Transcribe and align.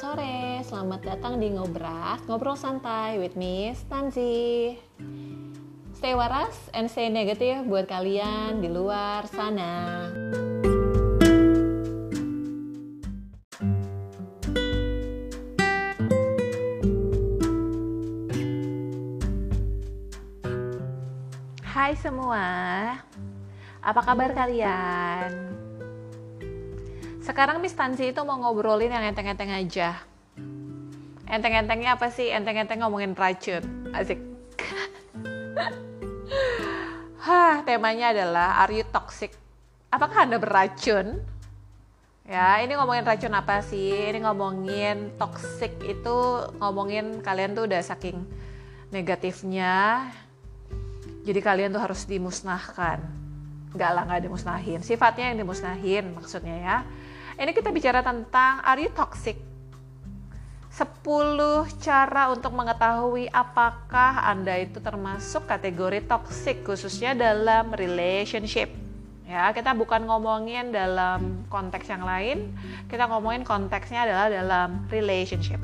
sore, 0.00 0.64
selamat 0.64 1.00
datang 1.04 1.36
di 1.36 1.52
Ngobras, 1.52 2.24
Ngobrol 2.24 2.56
Santai 2.56 3.20
with 3.20 3.36
Miss 3.36 3.84
Tanzi. 3.84 4.72
Stay 5.92 6.16
waras 6.16 6.56
and 6.72 6.88
stay 6.88 7.12
negatif 7.12 7.68
buat 7.68 7.84
kalian 7.84 8.64
di 8.64 8.72
luar 8.72 9.28
sana. 9.28 10.08
Hai 21.60 21.92
semua, 22.00 22.48
apa 23.84 24.00
kabar 24.00 24.32
kalian? 24.32 25.49
Sekarang 27.30 27.62
Miss 27.62 27.78
Tansi 27.78 28.10
itu 28.10 28.26
mau 28.26 28.42
ngobrolin 28.42 28.90
yang 28.90 29.06
enteng-enteng 29.06 29.54
aja. 29.54 30.02
Enteng-entengnya 31.30 31.94
apa 31.94 32.10
sih? 32.10 32.26
Enteng-enteng 32.26 32.82
ngomongin 32.82 33.14
racun. 33.14 33.62
Asik. 33.94 34.18
Hah, 37.30 37.62
temanya 37.62 38.10
adalah 38.10 38.58
are 38.66 38.74
you 38.74 38.82
toxic? 38.90 39.30
Apakah 39.94 40.26
Anda 40.26 40.42
beracun? 40.42 41.22
Ya, 42.26 42.58
ini 42.66 42.74
ngomongin 42.74 43.06
racun 43.06 43.30
apa 43.38 43.62
sih? 43.62 44.10
Ini 44.10 44.26
ngomongin 44.26 45.14
toxic 45.14 45.70
itu 45.86 46.50
ngomongin 46.58 47.22
kalian 47.22 47.54
tuh 47.54 47.70
udah 47.70 47.78
saking 47.78 48.26
negatifnya. 48.90 50.02
Jadi 51.22 51.38
kalian 51.38 51.70
tuh 51.70 51.78
harus 51.78 52.10
dimusnahkan. 52.10 52.98
Enggak 53.70 53.90
lah, 53.94 54.02
nggak 54.02 54.26
dimusnahin. 54.26 54.82
Sifatnya 54.82 55.30
yang 55.30 55.46
dimusnahin 55.46 56.10
maksudnya 56.10 56.58
ya 56.58 56.78
ini 57.40 57.56
kita 57.56 57.72
bicara 57.72 58.04
tentang 58.04 58.60
are 58.60 58.84
you 58.84 58.92
toxic? 58.92 59.40
10 60.70 61.02
cara 61.82 62.30
untuk 62.30 62.52
mengetahui 62.54 63.26
apakah 63.32 64.28
Anda 64.28 64.60
itu 64.60 64.78
termasuk 64.78 65.48
kategori 65.48 66.04
toxic 66.06 66.62
khususnya 66.62 67.16
dalam 67.16 67.72
relationship. 67.74 68.70
Ya, 69.26 69.50
kita 69.56 69.74
bukan 69.74 70.06
ngomongin 70.06 70.70
dalam 70.70 71.42
konteks 71.50 71.90
yang 71.90 72.04
lain, 72.04 72.54
kita 72.86 73.08
ngomongin 73.08 73.42
konteksnya 73.42 74.04
adalah 74.06 74.28
dalam 74.30 74.86
relationship. 74.92 75.58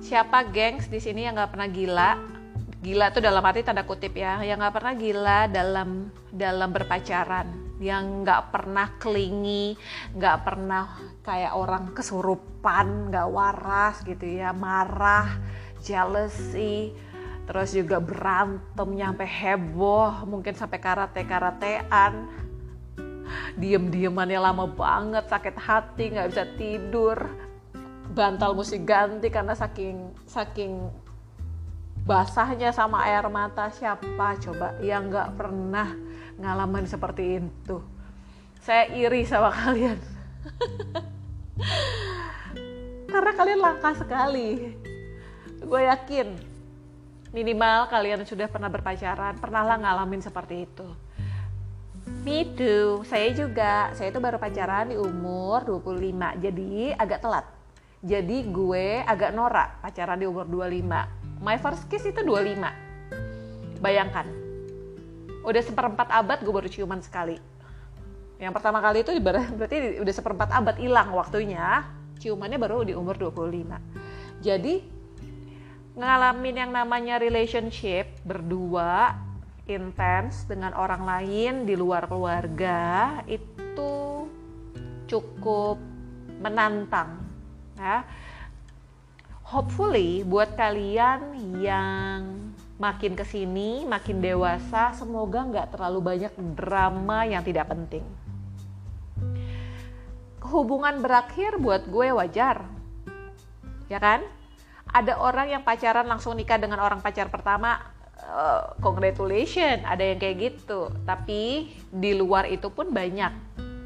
Siapa 0.00 0.48
gengs 0.50 0.88
di 0.90 0.98
sini 0.98 1.28
yang 1.28 1.38
nggak 1.38 1.54
pernah 1.54 1.68
gila? 1.70 2.10
Gila 2.82 3.06
tuh 3.14 3.22
dalam 3.22 3.42
arti 3.42 3.62
tanda 3.62 3.86
kutip 3.86 4.16
ya, 4.16 4.42
yang 4.42 4.58
nggak 4.58 4.74
pernah 4.74 4.94
gila 4.96 5.38
dalam 5.50 6.08
dalam 6.34 6.70
berpacaran 6.72 7.63
yang 7.82 8.22
nggak 8.22 8.54
pernah 8.54 8.86
klingi, 9.02 9.74
nggak 10.14 10.38
pernah 10.46 10.94
kayak 11.26 11.58
orang 11.58 11.90
kesurupan, 11.90 13.10
nggak 13.10 13.28
waras 13.30 14.02
gitu 14.06 14.22
ya, 14.22 14.54
marah, 14.54 15.42
jealousy, 15.82 16.94
terus 17.50 17.74
juga 17.74 17.98
berantem 17.98 18.88
nyampe 18.94 19.26
heboh, 19.26 20.22
mungkin 20.24 20.54
sampai 20.54 20.78
karate-karatean, 20.78 22.30
diem-diemannya 23.58 24.38
lama 24.38 24.70
banget, 24.70 25.26
sakit 25.26 25.56
hati, 25.58 26.04
nggak 26.14 26.28
bisa 26.30 26.44
tidur, 26.54 27.18
bantal 28.14 28.54
mesti 28.54 28.78
ganti 28.86 29.26
karena 29.28 29.58
saking 29.58 30.14
saking 30.30 30.86
basahnya 32.04 32.70
sama 32.70 33.08
air 33.08 33.26
mata. 33.32 33.72
Siapa? 33.72 34.36
Coba. 34.38 34.76
Yang 34.78 35.02
nggak 35.10 35.30
pernah 35.40 35.88
ngalaman 36.38 36.84
seperti 36.86 37.42
itu. 37.42 37.78
Saya 38.64 38.88
iri 38.90 39.28
sama 39.28 39.52
kalian. 39.60 39.98
Karena 43.10 43.32
kalian 43.36 43.60
langka 43.60 43.90
sekali. 43.94 44.74
Gue 45.64 45.80
yakin 45.86 46.34
minimal 47.34 47.90
kalian 47.90 48.22
sudah 48.22 48.46
pernah 48.46 48.70
berpacaran, 48.70 49.34
pernahlah 49.42 49.74
ngalamin 49.80 50.22
seperti 50.22 50.70
itu. 50.70 50.88
Me 52.24 52.44
too, 52.56 53.04
saya 53.04 53.32
juga. 53.32 53.90
Saya 53.96 54.12
itu 54.12 54.20
baru 54.20 54.36
pacaran 54.36 54.92
di 54.92 54.96
umur 54.96 55.64
25, 55.64 56.36
jadi 56.40 56.94
agak 56.96 57.20
telat. 57.20 57.46
Jadi 58.04 58.44
gue 58.52 59.00
agak 59.00 59.32
norak 59.32 59.80
pacaran 59.80 60.20
di 60.20 60.28
umur 60.28 60.44
25. 60.44 61.40
My 61.40 61.56
first 61.56 61.88
kiss 61.88 62.04
itu 62.04 62.20
25. 62.20 63.80
Bayangkan, 63.80 64.24
udah 65.44 65.62
seperempat 65.62 66.08
abad 66.08 66.40
gue 66.40 66.52
baru 66.52 66.68
ciuman 66.68 67.04
sekali. 67.04 67.36
Yang 68.40 68.52
pertama 68.56 68.82
kali 68.82 69.04
itu 69.04 69.12
berarti 69.24 70.00
udah 70.00 70.14
seperempat 70.16 70.48
abad 70.50 70.76
hilang 70.80 71.12
waktunya. 71.12 71.84
Ciumannya 72.18 72.56
baru 72.56 72.88
di 72.88 72.96
umur 72.96 73.20
25 73.20 74.04
jadi 74.44 74.84
ngalamin 75.96 76.56
yang 76.60 76.72
namanya 76.76 77.16
relationship 77.16 78.12
berdua 78.28 79.16
intens 79.64 80.44
dengan 80.44 80.76
orang 80.76 81.00
lain 81.08 81.64
di 81.64 81.72
luar 81.72 82.04
keluarga 82.04 83.24
itu 83.24 84.28
cukup 85.08 85.80
menantang 86.44 87.24
ya. 87.80 88.04
Hopefully 89.48 90.20
buat 90.28 90.52
kalian 90.60 91.32
yang 91.64 92.43
makin 92.74 93.14
ke 93.14 93.22
sini, 93.22 93.86
makin 93.86 94.18
dewasa, 94.18 94.90
semoga 94.98 95.46
nggak 95.46 95.78
terlalu 95.78 96.00
banyak 96.02 96.32
drama 96.58 97.22
yang 97.22 97.46
tidak 97.46 97.70
penting. 97.70 98.02
Hubungan 100.44 101.00
berakhir 101.00 101.56
buat 101.62 101.86
gue 101.86 102.10
wajar, 102.10 102.66
ya 103.86 103.98
kan? 104.02 104.26
Ada 104.94 105.18
orang 105.18 105.50
yang 105.50 105.62
pacaran 105.62 106.06
langsung 106.06 106.38
nikah 106.38 106.58
dengan 106.58 106.82
orang 106.82 107.02
pacar 107.02 107.30
pertama, 107.30 107.78
uh, 108.22 108.74
congratulations, 108.78 109.82
ada 109.86 110.04
yang 110.04 110.18
kayak 110.20 110.36
gitu. 110.38 110.90
Tapi 111.02 111.72
di 111.90 112.12
luar 112.14 112.46
itu 112.46 112.70
pun 112.70 112.90
banyak. 112.94 113.32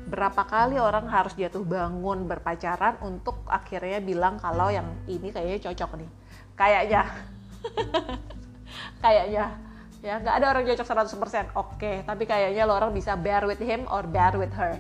Berapa 0.08 0.48
kali 0.48 0.80
orang 0.80 1.08
harus 1.08 1.36
jatuh 1.36 1.64
bangun 1.64 2.24
berpacaran 2.24 2.96
untuk 3.04 3.44
akhirnya 3.44 4.00
bilang 4.00 4.40
kalau 4.40 4.72
yang 4.72 4.88
ini 5.04 5.28
kayaknya 5.32 5.68
cocok 5.68 6.00
nih. 6.00 6.10
Kayaknya. 6.56 7.02
kayaknya. 9.04 9.68
Ya 9.98 10.22
nggak 10.22 10.34
ada 10.38 10.46
orang 10.54 10.62
cocok 10.62 10.86
100% 11.10 11.58
oke 11.58 11.92
tapi 12.06 12.22
kayaknya 12.22 12.62
lo 12.70 12.78
orang 12.78 12.94
bisa 12.94 13.18
bear 13.18 13.42
with 13.50 13.58
him 13.58 13.82
or 13.90 14.06
bear 14.06 14.38
with 14.38 14.54
her. 14.54 14.78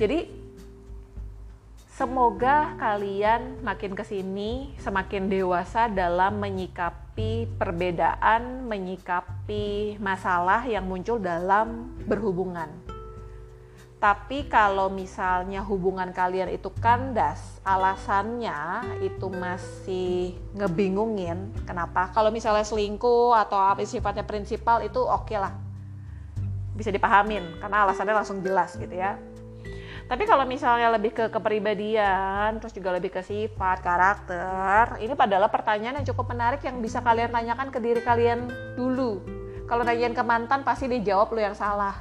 Jadi 0.00 0.32
semoga 1.92 2.72
kalian 2.80 3.60
makin 3.60 3.92
ke 3.92 4.02
sini 4.02 4.72
semakin 4.80 5.28
dewasa 5.28 5.92
dalam 5.92 6.40
menyikapi 6.40 7.46
perbedaan 7.60 8.64
menyikapi 8.64 10.00
masalah 10.00 10.64
yang 10.64 10.88
muncul 10.88 11.20
dalam 11.20 11.94
berhubungan 12.08 12.93
tapi 14.04 14.52
kalau 14.52 14.92
misalnya 14.92 15.64
hubungan 15.64 16.12
kalian 16.12 16.52
itu 16.52 16.68
kandas, 16.76 17.40
alasannya 17.64 18.84
itu 19.00 19.32
masih 19.32 20.36
ngebingungin. 20.52 21.48
Kenapa? 21.64 22.12
Kalau 22.12 22.28
misalnya 22.28 22.68
selingkuh 22.68 23.32
atau 23.32 23.56
apa 23.56 23.80
sifatnya 23.88 24.28
prinsipal 24.28 24.84
itu 24.84 25.00
oke 25.00 25.24
okay 25.24 25.40
lah. 25.40 25.56
Bisa 26.76 26.92
dipahamin 26.92 27.64
karena 27.64 27.88
alasannya 27.88 28.12
langsung 28.12 28.44
jelas 28.44 28.76
gitu 28.76 28.92
ya. 28.92 29.16
Tapi 30.04 30.28
kalau 30.28 30.44
misalnya 30.44 30.92
lebih 30.92 31.16
ke 31.16 31.32
kepribadian, 31.32 32.60
terus 32.60 32.76
juga 32.76 32.92
lebih 32.92 33.08
ke 33.08 33.24
sifat, 33.24 33.80
karakter, 33.80 35.00
ini 35.00 35.16
adalah 35.16 35.48
pertanyaan 35.48 36.04
yang 36.04 36.06
cukup 36.12 36.28
menarik 36.28 36.60
yang 36.60 36.76
bisa 36.84 37.00
kalian 37.00 37.32
tanyakan 37.32 37.72
ke 37.72 37.80
diri 37.80 38.04
kalian 38.04 38.52
dulu. 38.76 39.24
Kalau 39.64 39.80
nanyain 39.80 40.12
ke 40.12 40.20
mantan 40.20 40.60
pasti 40.60 40.92
dijawab 40.92 41.32
lo 41.32 41.40
yang 41.40 41.56
salah. 41.56 41.96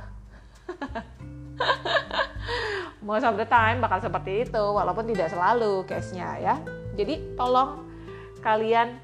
most 3.03 3.27
of 3.27 3.35
the 3.35 3.45
time 3.45 3.83
bakal 3.83 3.99
seperti 3.99 4.47
itu 4.47 4.63
walaupun 4.63 5.05
tidak 5.11 5.29
selalu 5.29 5.83
case-nya 5.85 6.39
ya. 6.39 6.55
Jadi 6.95 7.35
tolong 7.35 7.83
kalian 8.39 8.97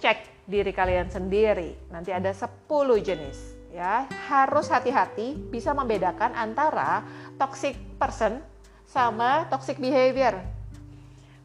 cek 0.00 0.48
diri 0.48 0.72
kalian 0.72 1.12
sendiri. 1.12 1.76
Nanti 1.92 2.10
ada 2.10 2.32
10 2.32 2.48
jenis 3.04 3.38
ya. 3.70 4.08
Harus 4.32 4.72
hati-hati 4.72 5.36
bisa 5.36 5.76
membedakan 5.76 6.32
antara 6.32 7.04
toxic 7.36 7.76
person 8.00 8.40
sama 8.88 9.46
toxic 9.52 9.76
behavior. 9.76 10.40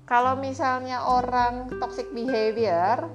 Kalau 0.07 0.39
misalnya 0.39 1.03
orang 1.03 1.67
toxic 1.83 2.07
behavior 2.15 3.11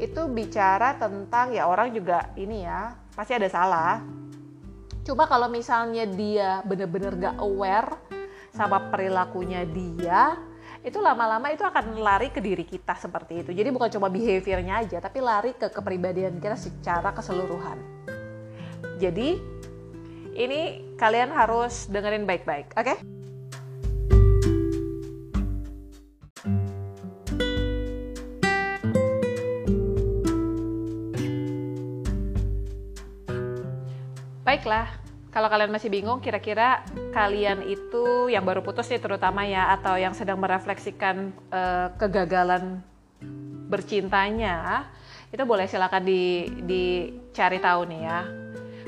itu 0.00 0.24
bicara 0.32 0.96
tentang 0.96 1.52
ya 1.52 1.68
orang 1.68 1.92
juga 1.92 2.32
ini 2.32 2.64
ya 2.64 2.96
pasti 3.12 3.36
ada 3.36 3.44
salah 3.52 4.00
Cuma 5.10 5.26
kalau 5.26 5.50
misalnya 5.50 6.06
dia 6.06 6.62
bener-bener 6.62 7.18
gak 7.18 7.42
aware 7.42 7.98
sama 8.54 8.78
perilakunya 8.94 9.66
dia, 9.66 10.38
itu 10.86 11.02
lama-lama 11.02 11.50
itu 11.50 11.66
akan 11.66 11.98
lari 11.98 12.30
ke 12.30 12.38
diri 12.38 12.62
kita 12.62 12.94
seperti 12.94 13.42
itu. 13.42 13.50
Jadi 13.50 13.74
bukan 13.74 13.90
cuma 13.90 14.06
behaviornya 14.06 14.86
aja, 14.86 15.02
tapi 15.02 15.18
lari 15.18 15.58
ke 15.58 15.66
kepribadian 15.66 16.38
kita 16.38 16.54
secara 16.54 17.10
keseluruhan. 17.10 17.82
Jadi 19.02 19.34
ini 20.38 20.94
kalian 20.94 21.34
harus 21.34 21.90
dengerin 21.90 22.22
baik-baik, 22.22 22.70
oke? 22.78 22.86
Okay? 22.86 22.98
Baiklah, 34.46 34.99
kalau 35.30 35.46
kalian 35.46 35.70
masih 35.70 35.90
bingung 35.94 36.18
kira-kira 36.18 36.82
kalian 37.14 37.62
itu 37.62 38.26
yang 38.26 38.42
baru 38.42 38.66
putus 38.66 38.90
nih 38.90 38.98
terutama 38.98 39.46
ya 39.46 39.70
atau 39.78 39.94
yang 39.94 40.10
sedang 40.10 40.42
merefleksikan 40.42 41.30
uh, 41.54 41.94
kegagalan 41.94 42.82
bercintanya 43.70 44.90
itu 45.30 45.46
boleh 45.46 45.70
silakan 45.70 46.02
di 46.02 46.50
dicari 46.66 47.62
tahu 47.62 47.86
nih 47.86 48.00
ya. 48.02 48.20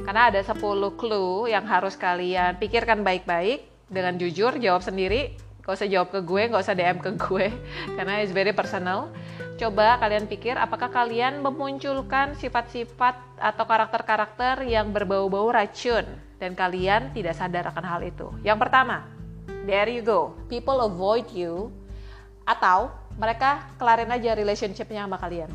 Karena 0.03 0.35
ada 0.35 0.43
10 0.43 0.59
clue 0.99 1.47
yang 1.47 1.63
harus 1.63 1.95
kalian 1.95 2.59
pikirkan 2.59 3.07
baik-baik 3.07 3.63
dengan 3.87 4.19
jujur 4.19 4.59
jawab 4.59 4.83
sendiri 4.83 5.39
gak 5.63 5.79
usah 5.79 5.87
jawab 5.87 6.11
ke 6.11 6.27
gue 6.27 6.43
gak 6.51 6.59
usah 6.59 6.75
DM 6.75 6.99
ke 6.99 7.15
gue 7.15 7.55
karena 7.97 8.19
it's 8.19 8.35
very 8.35 8.51
personal. 8.51 9.15
Coba 9.63 10.03
kalian 10.03 10.27
pikir 10.27 10.59
apakah 10.59 10.91
kalian 10.91 11.39
memunculkan 11.39 12.35
sifat-sifat 12.35 13.15
atau 13.39 13.63
karakter-karakter 13.63 14.67
yang 14.67 14.91
berbau-bau 14.91 15.55
racun 15.55 16.32
dan 16.43 16.59
kalian 16.59 17.15
tidak 17.15 17.39
sadar 17.39 17.71
akan 17.71 17.87
hal 17.87 18.03
itu. 18.03 18.27
Yang 18.43 18.67
pertama, 18.67 19.07
there 19.63 19.87
you 19.87 20.03
go, 20.03 20.35
people 20.51 20.83
avoid 20.83 21.31
you 21.31 21.71
atau 22.43 22.91
mereka 23.15 23.71
kelarin 23.79 24.11
aja 24.11 24.35
relationshipnya 24.35 25.07
sama 25.07 25.23
kalian. 25.23 25.47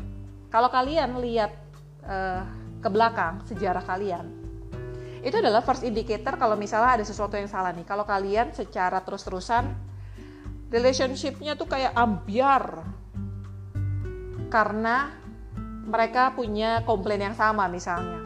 Kalau 0.48 0.72
kalian 0.72 1.20
lihat 1.20 1.52
uh, 2.08 2.40
ke 2.80 2.88
belakang 2.88 3.44
sejarah 3.44 3.84
kalian, 3.84 4.32
itu 5.20 5.36
adalah 5.36 5.60
first 5.60 5.84
indicator 5.84 6.40
kalau 6.40 6.56
misalnya 6.56 6.96
ada 6.96 7.04
sesuatu 7.04 7.36
yang 7.36 7.52
salah 7.52 7.76
nih. 7.76 7.84
Kalau 7.84 8.08
kalian 8.08 8.56
secara 8.56 9.04
terus-terusan 9.04 9.68
relationshipnya 10.72 11.52
tuh 11.52 11.68
kayak 11.68 11.92
ambiar 11.92 12.88
karena 14.48 15.12
mereka 15.84 16.32
punya 16.32 16.80
komplain 16.88 17.20
yang 17.20 17.36
sama 17.36 17.68
misalnya. 17.68 18.24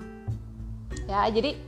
Ya, 1.10 1.26
jadi 1.26 1.58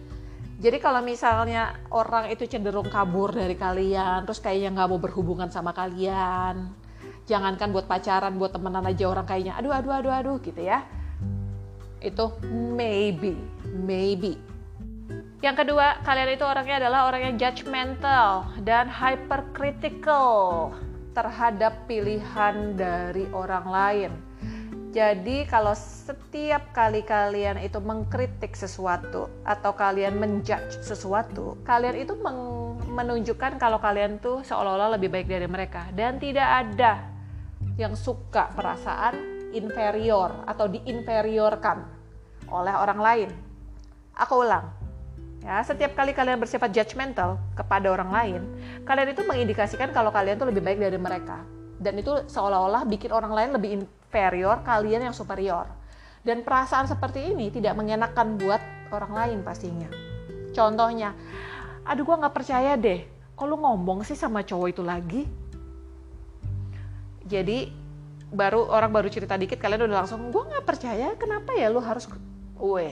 jadi 0.54 0.78
kalau 0.78 1.02
misalnya 1.02 1.74
orang 1.90 2.30
itu 2.30 2.46
cenderung 2.46 2.86
kabur 2.86 3.34
dari 3.34 3.58
kalian, 3.58 4.22
terus 4.22 4.38
kayaknya 4.38 4.70
nggak 4.70 4.88
mau 4.90 5.00
berhubungan 5.02 5.50
sama 5.50 5.74
kalian, 5.74 6.70
jangankan 7.26 7.74
buat 7.74 7.90
pacaran, 7.90 8.38
buat 8.38 8.54
temenan 8.54 8.86
aja 8.86 9.10
orang 9.10 9.26
kayaknya, 9.26 9.58
aduh, 9.58 9.74
aduh, 9.74 9.92
aduh, 9.98 10.12
aduh, 10.14 10.36
gitu 10.38 10.62
ya. 10.62 10.86
Itu 11.98 12.38
maybe, 12.50 13.34
maybe. 13.66 14.38
Yang 15.42 15.66
kedua, 15.66 16.00
kalian 16.06 16.38
itu 16.38 16.44
orangnya 16.46 16.86
adalah 16.86 17.10
orang 17.10 17.20
yang 17.28 17.36
judgmental 17.36 18.48
dan 18.62 18.88
hypercritical 18.88 20.72
terhadap 21.12 21.84
pilihan 21.90 22.78
dari 22.78 23.26
orang 23.30 23.66
lain 23.68 24.12
jadi 24.94 25.42
kalau 25.50 25.74
setiap 25.74 26.70
kali 26.70 27.02
kalian 27.02 27.58
itu 27.58 27.82
mengkritik 27.82 28.54
sesuatu 28.54 29.26
atau 29.42 29.74
kalian 29.74 30.14
menjudge 30.14 30.86
sesuatu, 30.86 31.58
kalian 31.66 31.98
itu 31.98 32.14
menunjukkan 32.94 33.58
kalau 33.58 33.82
kalian 33.82 34.22
tuh 34.22 34.46
seolah-olah 34.46 34.94
lebih 34.94 35.10
baik 35.10 35.26
dari 35.26 35.50
mereka 35.50 35.90
dan 35.98 36.22
tidak 36.22 36.46
ada 36.46 37.10
yang 37.74 37.98
suka 37.98 38.54
perasaan 38.54 39.18
inferior 39.50 40.46
atau 40.46 40.70
diinferiorkan 40.70 41.78
oleh 42.54 42.74
orang 42.78 43.00
lain. 43.02 43.30
Aku 44.14 44.46
ulang. 44.46 44.70
Ya, 45.42 45.58
setiap 45.66 45.98
kali 45.98 46.14
kalian 46.14 46.38
bersifat 46.38 46.70
judgmental 46.70 47.42
kepada 47.58 47.90
orang 47.90 48.14
lain, 48.14 48.42
kalian 48.86 49.10
itu 49.10 49.26
mengindikasikan 49.26 49.90
kalau 49.90 50.14
kalian 50.14 50.38
tuh 50.38 50.54
lebih 50.54 50.62
baik 50.62 50.78
dari 50.78 51.02
mereka. 51.02 51.42
Dan 51.82 51.98
itu 51.98 52.22
seolah-olah 52.30 52.86
bikin 52.86 53.10
orang 53.10 53.34
lain 53.34 53.50
lebih 53.58 53.70
inferior, 54.14 54.62
kalian 54.62 55.10
yang 55.10 55.16
superior. 55.16 55.66
Dan 56.22 56.46
perasaan 56.46 56.86
seperti 56.86 57.34
ini 57.34 57.50
tidak 57.50 57.74
mengenakan 57.74 58.38
buat 58.38 58.62
orang 58.94 59.10
lain 59.10 59.38
pastinya. 59.42 59.90
Contohnya, 60.54 61.18
aduh 61.82 62.06
gue 62.06 62.22
gak 62.22 62.30
percaya 62.30 62.78
deh, 62.78 63.02
lu 63.42 63.58
ngomong 63.58 64.06
sih 64.06 64.14
sama 64.14 64.46
cowok 64.46 64.68
itu 64.70 64.82
lagi? 64.86 65.22
Jadi 67.26 67.66
baru 68.30 68.70
orang 68.70 68.94
baru 68.94 69.10
cerita 69.10 69.34
dikit 69.34 69.58
kalian 69.58 69.90
udah 69.90 70.06
langsung 70.06 70.30
gue 70.30 70.42
gak 70.42 70.66
percaya 70.66 71.14
kenapa 71.14 71.54
ya 71.54 71.70
lu 71.70 71.78
harus 71.78 72.10
gue 72.58 72.86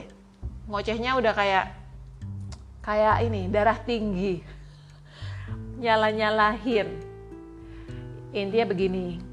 ngocehnya 0.71 1.19
udah 1.19 1.35
kayak 1.35 1.75
kayak 2.79 3.27
ini 3.27 3.51
darah 3.51 3.75
tinggi 3.75 4.39
nyala 5.83 6.15
nyalahin 6.15 6.95
intinya 8.31 8.71
begini 8.71 9.32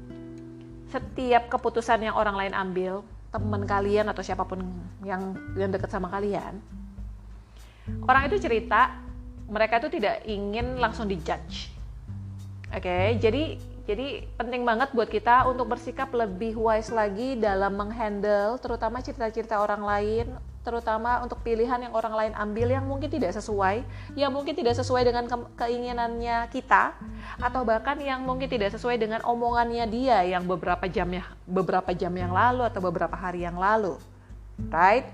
setiap 0.91 1.47
keputusan 1.47 2.03
yang 2.03 2.15
orang 2.19 2.35
lain 2.35 2.53
ambil, 2.53 2.93
teman 3.31 3.63
kalian 3.63 4.11
atau 4.11 4.19
siapa 4.19 4.43
pun 4.43 4.59
yang 5.07 5.33
yang 5.55 5.71
dekat 5.71 5.87
sama 5.87 6.11
kalian, 6.11 6.59
orang 8.05 8.27
itu 8.27 8.43
cerita 8.43 8.99
mereka 9.47 9.79
itu 9.79 9.99
tidak 9.99 10.23
ingin 10.27 10.79
langsung 10.79 11.07
dijudge. 11.07 11.71
Oke, 12.71 12.87
okay? 12.87 13.07
jadi 13.19 13.59
jadi 13.83 14.23
penting 14.37 14.63
banget 14.63 14.93
buat 14.93 15.09
kita 15.09 15.49
untuk 15.49 15.73
bersikap 15.73 16.13
lebih 16.13 16.55
wise 16.55 16.93
lagi 16.93 17.35
dalam 17.35 17.75
menghandle 17.75 18.61
terutama 18.61 19.01
cerita-cerita 19.01 19.57
orang 19.59 19.83
lain 19.83 20.25
terutama 20.61 21.25
untuk 21.25 21.41
pilihan 21.41 21.81
yang 21.81 21.93
orang 21.97 22.13
lain 22.13 22.33
ambil 22.37 22.69
yang 22.69 22.85
mungkin 22.85 23.09
tidak 23.09 23.33
sesuai, 23.33 23.81
yang 24.13 24.29
mungkin 24.29 24.53
tidak 24.53 24.77
sesuai 24.77 25.01
dengan 25.09 25.25
ke 25.25 25.37
keinginannya 25.57 26.49
kita, 26.53 26.93
atau 27.41 27.65
bahkan 27.65 27.97
yang 27.97 28.21
mungkin 28.21 28.45
tidak 28.45 28.69
sesuai 28.77 29.01
dengan 29.01 29.25
omongannya 29.25 29.89
dia 29.89 30.21
yang 30.21 30.45
beberapa 30.45 30.85
jam 30.85 31.09
ya, 31.09 31.25
beberapa 31.49 31.89
jam 31.97 32.13
yang 32.13 32.29
lalu 32.29 32.61
atau 32.69 32.77
beberapa 32.77 33.17
hari 33.17 33.41
yang 33.41 33.57
lalu, 33.57 33.97
right? 34.69 35.09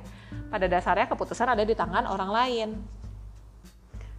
Pada 0.52 0.68
dasarnya 0.68 1.08
keputusan 1.08 1.48
ada 1.48 1.64
di 1.64 1.72
tangan 1.72 2.04
orang 2.12 2.32
lain. 2.32 2.70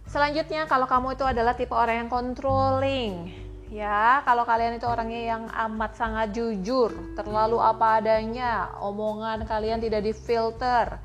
Selanjutnya, 0.09 0.65
kalau 0.65 0.89
kamu 0.89 1.13
itu 1.13 1.21
adalah 1.21 1.53
tipe 1.53 1.77
orang 1.77 2.05
yang 2.05 2.09
controlling, 2.09 3.29
ya 3.69 4.25
kalau 4.25 4.41
kalian 4.49 4.81
itu 4.81 4.89
orangnya 4.89 5.37
yang 5.37 5.43
amat 5.45 5.93
sangat 5.93 6.33
jujur 6.33 6.89
terlalu 7.13 7.61
apa 7.61 8.01
adanya 8.01 8.73
omongan 8.81 9.45
kalian 9.45 9.77
tidak 9.77 10.09
difilter 10.09 10.97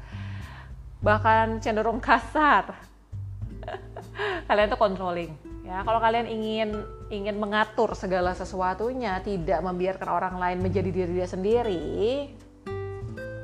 bahkan 1.04 1.60
cenderung 1.60 2.00
kasar. 2.00 2.72
Kalian 4.48 4.72
tuh 4.72 4.80
controlling 4.80 5.36
ya. 5.68 5.84
Kalau 5.84 6.00
kalian 6.00 6.24
ingin 6.28 6.70
ingin 7.12 7.36
mengatur 7.36 7.92
segala 7.92 8.32
sesuatunya 8.32 9.20
tidak 9.20 9.60
membiarkan 9.60 10.08
orang 10.08 10.34
lain 10.40 10.58
menjadi 10.64 10.88
diri 10.88 11.12
dia 11.12 11.28
sendiri 11.28 11.84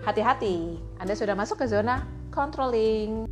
hati-hati. 0.01 0.81
Anda 0.97 1.13
sudah 1.13 1.37
masuk 1.37 1.61
ke 1.61 1.67
zona 1.69 2.09
controlling. 2.33 3.29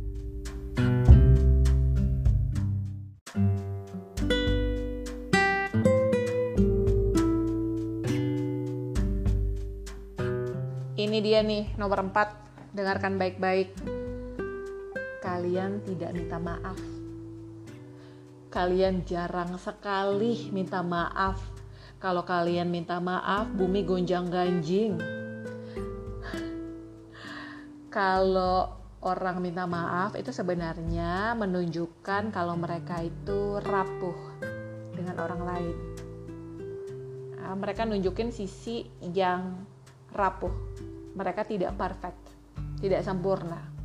Ini 10.99 11.17
dia 11.23 11.41
nih 11.41 11.73
nomor 11.79 12.05
4 12.05 12.75
dengarkan 12.75 13.17
baik-baik 13.17 13.98
kalian 15.39 15.79
tidak 15.87 16.11
minta 16.11 16.35
maaf. 16.35 16.75
Kalian 18.51 19.07
jarang 19.07 19.55
sekali 19.55 20.51
minta 20.51 20.83
maaf. 20.83 21.39
Kalau 21.95 22.27
kalian 22.27 22.67
minta 22.67 22.99
maaf, 22.99 23.47
bumi 23.55 23.87
gonjang-ganjing. 23.87 24.99
Kalau 27.87 28.67
orang 28.99 29.39
minta 29.39 29.63
maaf 29.63 30.19
itu 30.19 30.35
sebenarnya 30.35 31.39
menunjukkan 31.39 32.35
kalau 32.35 32.59
mereka 32.59 32.99
itu 32.99 33.63
rapuh 33.63 34.19
dengan 34.91 35.23
orang 35.23 35.41
lain. 35.47 35.77
Nah, 37.39 37.55
mereka 37.55 37.87
nunjukin 37.87 38.35
sisi 38.35 38.83
yang 39.15 39.55
rapuh. 40.11 40.51
Mereka 41.15 41.47
tidak 41.47 41.79
perfect, 41.79 42.27
tidak 42.83 43.07
sempurna 43.07 43.78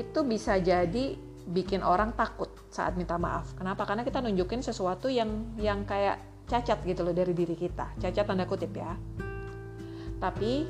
itu 0.00 0.20
bisa 0.24 0.56
jadi 0.56 1.14
bikin 1.50 1.82
orang 1.82 2.14
takut 2.14 2.48
saat 2.70 2.94
minta 2.94 3.18
maaf. 3.18 3.52
Kenapa? 3.58 3.84
Karena 3.84 4.06
kita 4.06 4.22
nunjukin 4.22 4.62
sesuatu 4.62 5.10
yang 5.10 5.58
yang 5.58 5.82
kayak 5.84 6.46
cacat 6.46 6.82
gitu 6.86 7.02
loh 7.02 7.14
dari 7.14 7.34
diri 7.34 7.58
kita. 7.58 7.98
Cacat 7.98 8.24
tanda 8.24 8.46
kutip 8.46 8.72
ya. 8.72 8.94
Tapi 10.20 10.66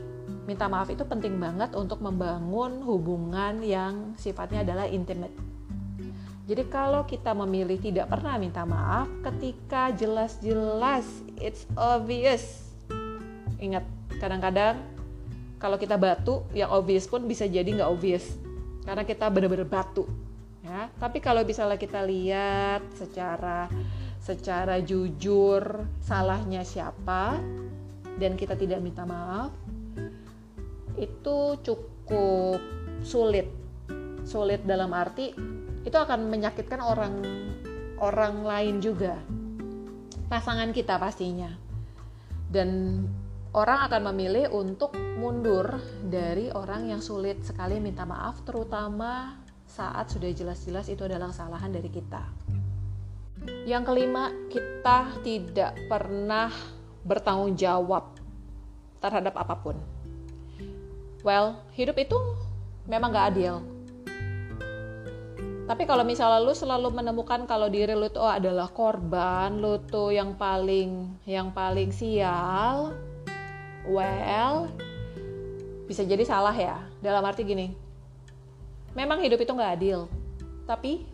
minta 0.46 0.66
maaf 0.70 0.88
itu 0.88 1.02
penting 1.04 1.36
banget 1.36 1.74
untuk 1.76 2.00
membangun 2.00 2.82
hubungan 2.82 3.60
yang 3.62 4.14
sifatnya 4.16 4.62
adalah 4.66 4.86
intimate. 4.88 5.34
Jadi 6.50 6.66
kalau 6.66 7.06
kita 7.06 7.30
memilih 7.30 7.78
tidak 7.78 8.10
pernah 8.10 8.34
minta 8.34 8.66
maaf 8.66 9.06
ketika 9.22 9.94
jelas-jelas 9.94 11.06
it's 11.38 11.62
obvious. 11.78 12.74
Ingat, 13.60 13.86
kadang-kadang 14.18 14.82
kalau 15.60 15.76
kita 15.76 15.94
batu 16.00 16.42
yang 16.56 16.72
obvious 16.72 17.04
pun 17.06 17.28
bisa 17.28 17.44
jadi 17.44 17.68
nggak 17.68 17.90
obvious 17.92 18.40
karena 18.84 19.02
kita 19.04 19.26
benar-benar 19.28 19.68
batu 19.68 20.04
ya. 20.64 20.88
Tapi 20.96 21.18
kalau 21.20 21.44
misalnya 21.44 21.76
kita 21.80 22.04
lihat 22.04 22.84
secara 22.96 23.68
secara 24.20 24.78
jujur 24.84 25.88
salahnya 26.04 26.60
siapa 26.60 27.40
dan 28.20 28.36
kita 28.36 28.52
tidak 28.52 28.84
minta 28.84 29.08
maaf 29.08 29.52
itu 31.00 31.56
cukup 31.64 32.60
sulit. 33.00 33.48
Sulit 34.20 34.60
dalam 34.68 34.92
arti 34.92 35.32
itu 35.80 35.96
akan 35.96 36.28
menyakitkan 36.28 36.80
orang 36.84 37.14
orang 38.00 38.44
lain 38.44 38.76
juga. 38.84 39.16
Pasangan 40.28 40.70
kita 40.76 41.00
pastinya. 41.00 41.50
Dan 42.50 43.00
orang 43.50 43.90
akan 43.90 44.02
memilih 44.14 44.46
untuk 44.54 44.94
mundur 45.18 45.82
dari 46.06 46.54
orang 46.54 46.86
yang 46.86 47.02
sulit 47.02 47.42
sekali 47.42 47.82
minta 47.82 48.06
maaf 48.06 48.46
terutama 48.46 49.42
saat 49.66 50.10
sudah 50.10 50.30
jelas-jelas 50.30 50.86
itu 50.90 51.02
adalah 51.06 51.30
kesalahan 51.30 51.70
dari 51.70 51.90
kita. 51.90 52.22
Yang 53.64 53.82
kelima, 53.88 54.30
kita 54.52 54.98
tidak 55.24 55.72
pernah 55.88 56.52
bertanggung 57.06 57.56
jawab 57.56 58.18
terhadap 59.00 59.32
apa 59.38 59.54
pun. 59.56 59.76
Well, 61.24 61.56
hidup 61.72 61.96
itu 61.96 62.18
memang 62.84 63.14
gak 63.14 63.34
adil. 63.34 63.62
Tapi 65.70 65.86
kalau 65.86 66.02
misalnya 66.02 66.42
lu 66.42 66.50
selalu 66.50 66.90
menemukan 66.90 67.46
kalau 67.46 67.70
diri 67.70 67.94
lu 67.94 68.10
tuh 68.10 68.26
adalah 68.26 68.66
korban, 68.74 69.62
lu 69.62 69.78
tuh 69.86 70.10
yang 70.10 70.34
paling 70.34 71.14
yang 71.30 71.54
paling 71.54 71.94
sial, 71.94 72.90
well, 73.88 74.68
bisa 75.88 76.04
jadi 76.04 76.22
salah 76.26 76.52
ya. 76.54 76.80
Dalam 77.00 77.24
arti 77.24 77.42
gini, 77.46 77.72
memang 78.92 79.20
hidup 79.24 79.40
itu 79.40 79.52
nggak 79.52 79.72
adil, 79.80 80.06
tapi 80.68 81.06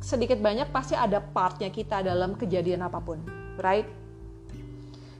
sedikit 0.00 0.40
banyak 0.40 0.68
pasti 0.72 0.96
ada 0.96 1.20
partnya 1.20 1.68
kita 1.68 2.04
dalam 2.04 2.36
kejadian 2.36 2.84
apa 2.84 3.00
pun, 3.00 3.20
right? 3.60 3.88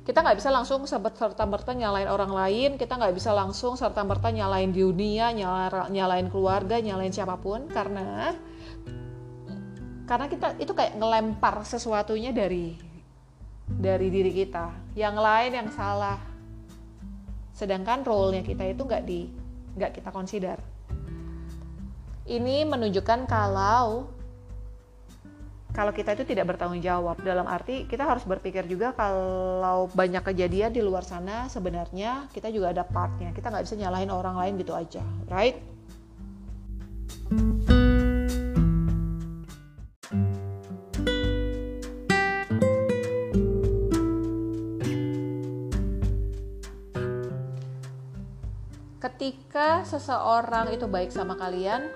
Kita 0.01 0.25
nggak 0.25 0.41
bisa 0.41 0.51
langsung 0.51 0.89
serta 0.89 1.45
merta 1.45 1.77
nyalain 1.77 2.09
orang 2.09 2.33
lain, 2.33 2.71
kita 2.81 2.97
nggak 2.97 3.15
bisa 3.15 3.31
langsung 3.31 3.77
serta 3.77 4.03
merta 4.03 4.33
nyalain 4.33 4.73
dunia, 4.73 5.31
nyalain 5.89 6.27
keluarga, 6.33 6.81
nyalain 6.81 7.13
siapa 7.13 7.37
pun, 7.39 7.69
karena 7.69 8.35
karena 10.11 10.27
kita 10.27 10.59
itu 10.59 10.75
kayak 10.75 10.99
ngelempar 10.99 11.63
sesuatunya 11.63 12.35
dari 12.35 12.75
dari 13.71 14.11
diri 14.11 14.35
kita 14.35 14.99
yang 14.99 15.15
lain 15.15 15.55
yang 15.55 15.71
salah 15.71 16.19
sedangkan 17.61 18.01
role-nya 18.01 18.41
kita 18.41 18.65
itu 18.65 18.89
nggak 18.89 19.05
di 19.05 19.29
nggak 19.77 20.01
kita 20.01 20.09
consider. 20.09 20.57
Ini 22.25 22.65
menunjukkan 22.65 23.29
kalau 23.29 24.09
kalau 25.71 25.93
kita 25.95 26.17
itu 26.17 26.25
tidak 26.25 26.57
bertanggung 26.57 26.81
jawab. 26.81 27.21
Dalam 27.21 27.45
arti 27.45 27.85
kita 27.85 28.09
harus 28.09 28.25
berpikir 28.25 28.65
juga 28.65 28.97
kalau 28.97 29.93
banyak 29.93 30.25
kejadian 30.25 30.73
di 30.73 30.81
luar 30.81 31.05
sana 31.05 31.53
sebenarnya 31.53 32.33
kita 32.33 32.49
juga 32.49 32.73
ada 32.73 32.83
partnya. 32.89 33.37
Kita 33.37 33.53
nggak 33.53 33.65
bisa 33.69 33.77
nyalahin 33.77 34.09
orang 34.09 34.41
lain 34.41 34.55
gitu 34.57 34.73
aja 34.73 35.05
right 35.29 35.61
ketika 49.21 49.85
seseorang 49.85 50.73
itu 50.73 50.89
baik 50.89 51.13
sama 51.13 51.37
kalian, 51.37 51.93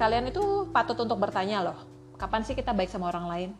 kalian 0.00 0.32
itu 0.32 0.64
patut 0.72 0.96
untuk 1.04 1.20
bertanya 1.20 1.60
loh, 1.60 1.76
kapan 2.16 2.40
sih 2.48 2.56
kita 2.56 2.72
baik 2.72 2.88
sama 2.88 3.12
orang 3.12 3.28
lain? 3.28 3.50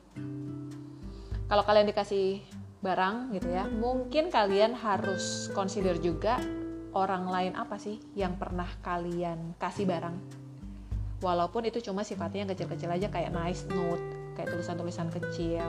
Kalau 1.45 1.61
kalian 1.69 1.93
dikasih 1.93 2.41
barang 2.81 3.37
gitu 3.37 3.53
ya, 3.53 3.69
mungkin 3.69 4.33
kalian 4.33 4.73
harus 4.73 5.53
consider 5.53 6.01
juga 6.01 6.41
orang 6.97 7.29
lain 7.29 7.53
apa 7.53 7.77
sih 7.77 8.01
yang 8.17 8.41
pernah 8.41 8.73
kalian 8.81 9.53
kasih 9.61 9.85
barang. 9.85 10.17
Walaupun 11.21 11.69
itu 11.69 11.85
cuma 11.85 12.01
sifatnya 12.01 12.49
yang 12.49 12.51
kecil-kecil 12.57 12.89
aja 12.89 13.13
kayak 13.13 13.29
nice 13.29 13.69
note, 13.69 14.01
kayak 14.41 14.57
tulisan-tulisan 14.57 15.13
kecil 15.13 15.69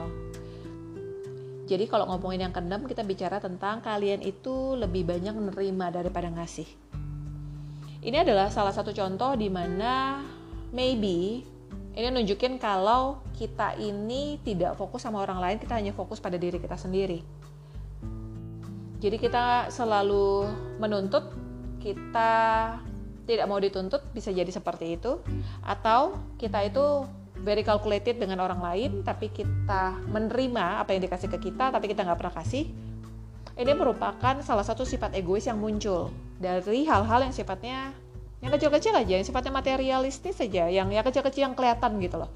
jadi 1.70 1.86
kalau 1.86 2.10
ngomongin 2.10 2.50
yang 2.50 2.54
kendam 2.54 2.82
kita 2.82 3.06
bicara 3.06 3.38
tentang 3.38 3.78
kalian 3.78 4.26
itu 4.26 4.74
lebih 4.74 5.06
banyak 5.06 5.30
menerima 5.30 6.02
daripada 6.02 6.26
ngasih. 6.26 6.66
Ini 8.02 8.26
adalah 8.26 8.50
salah 8.50 8.74
satu 8.74 8.90
contoh 8.90 9.38
di 9.38 9.46
mana 9.46 10.18
maybe 10.74 11.46
ini 11.94 12.06
nunjukin 12.10 12.58
kalau 12.58 13.22
kita 13.38 13.78
ini 13.78 14.42
tidak 14.42 14.74
fokus 14.74 15.06
sama 15.06 15.22
orang 15.22 15.38
lain, 15.38 15.58
kita 15.62 15.78
hanya 15.78 15.94
fokus 15.94 16.18
pada 16.18 16.34
diri 16.34 16.58
kita 16.58 16.74
sendiri. 16.74 17.22
Jadi 18.98 19.16
kita 19.22 19.70
selalu 19.70 20.50
menuntut, 20.82 21.30
kita 21.78 22.32
tidak 23.30 23.46
mau 23.46 23.62
dituntut, 23.62 24.10
bisa 24.10 24.34
jadi 24.34 24.50
seperti 24.50 24.98
itu. 24.98 25.22
Atau 25.62 26.18
kita 26.34 26.66
itu 26.66 27.06
very 27.40 27.64
calculated 27.64 28.20
dengan 28.20 28.44
orang 28.44 28.60
lain 28.60 28.90
tapi 29.00 29.32
kita 29.32 29.96
menerima 30.08 30.84
apa 30.84 30.92
yang 30.92 31.02
dikasih 31.04 31.28
ke 31.32 31.50
kita 31.50 31.72
tapi 31.72 31.90
kita 31.90 32.04
nggak 32.04 32.18
pernah 32.20 32.34
kasih. 32.36 32.68
Ini 33.60 33.76
merupakan 33.76 34.40
salah 34.40 34.64
satu 34.64 34.88
sifat 34.88 35.12
egois 35.12 35.44
yang 35.44 35.60
muncul 35.60 36.08
dari 36.40 36.88
hal-hal 36.88 37.28
yang 37.28 37.34
sifatnya 37.34 37.92
yang 38.40 38.56
kecil-kecil 38.56 38.96
aja 38.96 39.20
yang 39.20 39.26
sifatnya 39.26 39.52
materialistis 39.52 40.40
saja 40.40 40.64
yang 40.72 40.88
ya 40.88 41.04
kecil-kecil 41.04 41.44
yang 41.44 41.54
kelihatan 41.56 42.00
gitu 42.00 42.24
loh. 42.24 42.30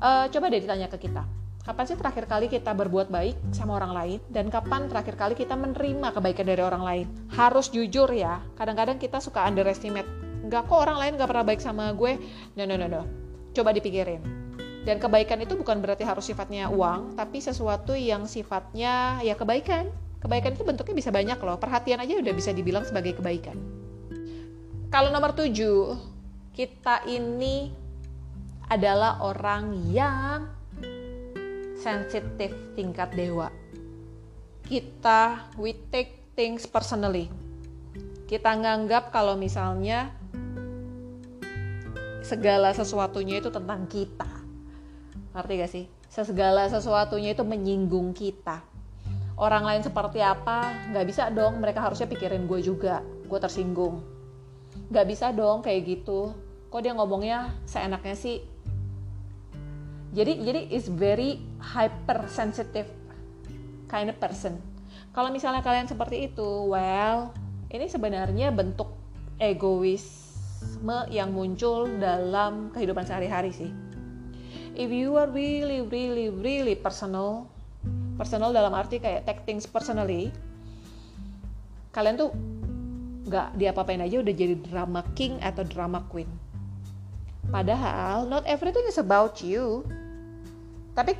Uh, 0.00 0.28
coba 0.28 0.52
deh 0.52 0.60
ditanya 0.60 0.88
ke 0.88 1.08
kita 1.08 1.24
kapan 1.60 1.84
sih 1.84 1.96
terakhir 1.96 2.24
kali 2.24 2.46
kita 2.48 2.72
berbuat 2.72 3.12
baik 3.12 3.36
sama 3.52 3.76
orang 3.76 3.92
lain 3.92 4.18
dan 4.32 4.48
kapan 4.48 4.88
terakhir 4.88 5.14
kali 5.14 5.34
kita 5.36 5.54
menerima 5.54 6.08
kebaikan 6.16 6.46
dari 6.48 6.62
orang 6.64 6.82
lain? 6.82 7.06
Harus 7.36 7.68
jujur 7.68 8.08
ya 8.10 8.40
kadang-kadang 8.56 8.96
kita 8.96 9.20
suka 9.20 9.44
underestimate 9.44 10.08
nggak 10.40 10.66
kok 10.66 10.78
orang 10.80 10.98
lain 10.98 11.12
nggak 11.20 11.28
pernah 11.28 11.44
baik 11.44 11.60
sama 11.60 11.92
gue? 11.92 12.16
No 12.56 12.64
no 12.64 12.80
no 12.80 12.88
no 12.88 13.19
Coba 13.50 13.74
dipikirin. 13.74 14.22
Dan 14.80 14.96
kebaikan 14.96 15.36
itu 15.44 15.58
bukan 15.60 15.84
berarti 15.84 16.08
harus 16.08 16.24
sifatnya 16.24 16.72
uang, 16.72 17.12
tapi 17.12 17.42
sesuatu 17.42 17.92
yang 17.92 18.24
sifatnya 18.24 19.20
ya 19.20 19.36
kebaikan. 19.36 19.92
Kebaikan 20.20 20.56
itu 20.56 20.64
bentuknya 20.64 20.96
bisa 20.96 21.10
banyak 21.12 21.38
loh. 21.40 21.56
Perhatian 21.60 22.00
aja 22.00 22.16
udah 22.16 22.34
bisa 22.36 22.52
dibilang 22.52 22.84
sebagai 22.84 23.16
kebaikan. 23.20 23.56
Kalau 24.88 25.12
nomor 25.12 25.32
tujuh, 25.36 25.96
kita 26.56 27.04
ini 27.08 27.72
adalah 28.68 29.22
orang 29.24 29.90
yang 29.90 30.50
sensitif 31.80 32.52
tingkat 32.76 33.08
dewa. 33.16 33.48
Kita 34.66 35.50
we 35.56 35.74
take 35.88 36.34
things 36.36 36.68
personally. 36.68 37.32
Kita 38.28 38.54
nganggap 38.54 39.10
kalau 39.10 39.34
misalnya 39.34 40.14
segala 42.30 42.70
sesuatunya 42.70 43.42
itu 43.42 43.50
tentang 43.50 43.90
kita. 43.90 44.30
Ngerti 45.34 45.52
gak 45.58 45.72
sih? 45.74 45.84
Segala 46.06 46.70
sesuatunya 46.70 47.34
itu 47.34 47.42
menyinggung 47.42 48.14
kita. 48.14 48.62
Orang 49.34 49.66
lain 49.66 49.82
seperti 49.82 50.22
apa? 50.22 50.70
Nggak 50.94 51.06
bisa 51.10 51.26
dong. 51.32 51.58
Mereka 51.58 51.80
harusnya 51.80 52.06
pikirin 52.06 52.44
gue 52.44 52.60
juga. 52.62 53.02
Gue 53.26 53.40
tersinggung. 53.40 54.04
Nggak 54.92 55.06
bisa 55.08 55.32
dong 55.34 55.64
kayak 55.64 55.86
gitu. 55.86 56.34
Kok 56.70 56.82
dia 56.82 56.92
ngomongnya 56.94 57.56
seenaknya 57.66 58.14
sih? 58.14 58.44
Jadi 60.10 60.42
jadi 60.42 60.60
is 60.70 60.90
very 60.90 61.40
hypersensitive 61.62 62.90
kind 63.88 64.10
of 64.10 64.18
person. 64.18 64.58
Kalau 65.10 65.30
misalnya 65.34 65.62
kalian 65.62 65.90
seperti 65.90 66.30
itu 66.30 66.70
well 66.70 67.34
ini 67.70 67.86
sebenarnya 67.86 68.50
bentuk 68.50 68.90
egois 69.38 70.29
yang 71.12 71.32
muncul 71.36 71.88
dalam 72.00 72.72
kehidupan 72.72 73.04
sehari-hari 73.04 73.52
sih. 73.52 73.70
If 74.76 74.88
you 74.88 75.18
are 75.18 75.28
really, 75.28 75.84
really, 75.84 76.32
really 76.32 76.78
personal, 76.78 77.50
personal 78.16 78.54
dalam 78.54 78.72
arti 78.72 78.96
kayak 79.02 79.28
take 79.28 79.42
things 79.44 79.68
personally, 79.68 80.32
kalian 81.92 82.16
tuh 82.16 82.30
nggak 83.28 83.60
diapa-apain 83.60 84.00
aja 84.00 84.24
udah 84.24 84.34
jadi 84.34 84.54
drama 84.62 85.04
king 85.12 85.36
atau 85.44 85.66
drama 85.66 86.00
queen. 86.08 86.30
Padahal 87.50 88.30
not 88.30 88.46
everything 88.46 88.86
is 88.86 88.96
about 88.96 89.42
you. 89.42 89.82
Tapi 90.94 91.18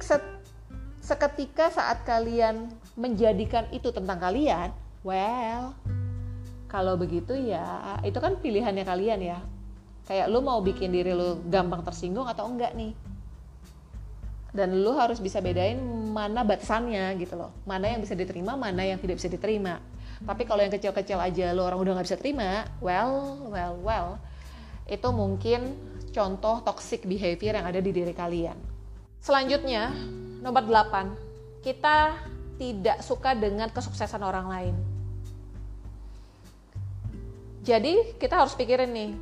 seketika 1.02 1.74
saat 1.74 2.02
kalian 2.06 2.70
menjadikan 2.94 3.66
itu 3.74 3.90
tentang 3.90 4.18
kalian, 4.22 4.70
well, 5.02 5.74
kalau 6.70 6.94
begitu 6.94 7.34
ya 7.34 7.98
itu 8.06 8.16
kan 8.22 8.38
pilihannya 8.38 8.86
kalian 8.86 9.20
ya. 9.20 9.38
Kayak 10.06 10.30
lu 10.30 10.38
mau 10.38 10.62
bikin 10.62 10.94
diri 10.94 11.10
lu 11.10 11.42
gampang 11.50 11.82
tersinggung 11.82 12.30
atau 12.30 12.46
enggak 12.46 12.78
nih? 12.78 12.94
Dan 14.54 14.82
lu 14.82 14.94
harus 14.94 15.18
bisa 15.18 15.42
bedain 15.42 15.78
mana 16.14 16.46
batasannya 16.46 17.18
gitu 17.18 17.34
loh. 17.34 17.50
Mana 17.66 17.90
yang 17.90 17.98
bisa 17.98 18.14
diterima 18.14 18.54
mana 18.54 18.86
yang 18.86 19.02
tidak 19.02 19.18
bisa 19.18 19.26
diterima. 19.26 19.82
Tapi 20.22 20.46
kalau 20.46 20.62
yang 20.62 20.70
kecil-kecil 20.70 21.18
aja 21.18 21.50
lu 21.50 21.66
orang 21.66 21.82
udah 21.82 21.92
nggak 21.98 22.06
bisa 22.06 22.18
terima 22.18 22.70
well 22.78 23.40
well 23.50 23.74
well 23.82 24.08
itu 24.90 25.06
mungkin 25.14 25.74
contoh 26.10 26.62
toxic 26.66 27.06
behavior 27.06 27.54
yang 27.54 27.66
ada 27.66 27.78
di 27.82 27.90
diri 27.90 28.14
kalian. 28.14 28.58
Selanjutnya 29.22 29.90
nomor 30.42 30.66
8 30.66 31.62
kita 31.66 32.18
tidak 32.58 33.00
suka 33.00 33.32
dengan 33.38 33.70
kesuksesan 33.70 34.20
orang 34.20 34.46
lain 34.50 34.89
jadi 37.60 38.16
kita 38.16 38.40
harus 38.40 38.56
pikirin 38.56 38.88
nih, 38.88 39.12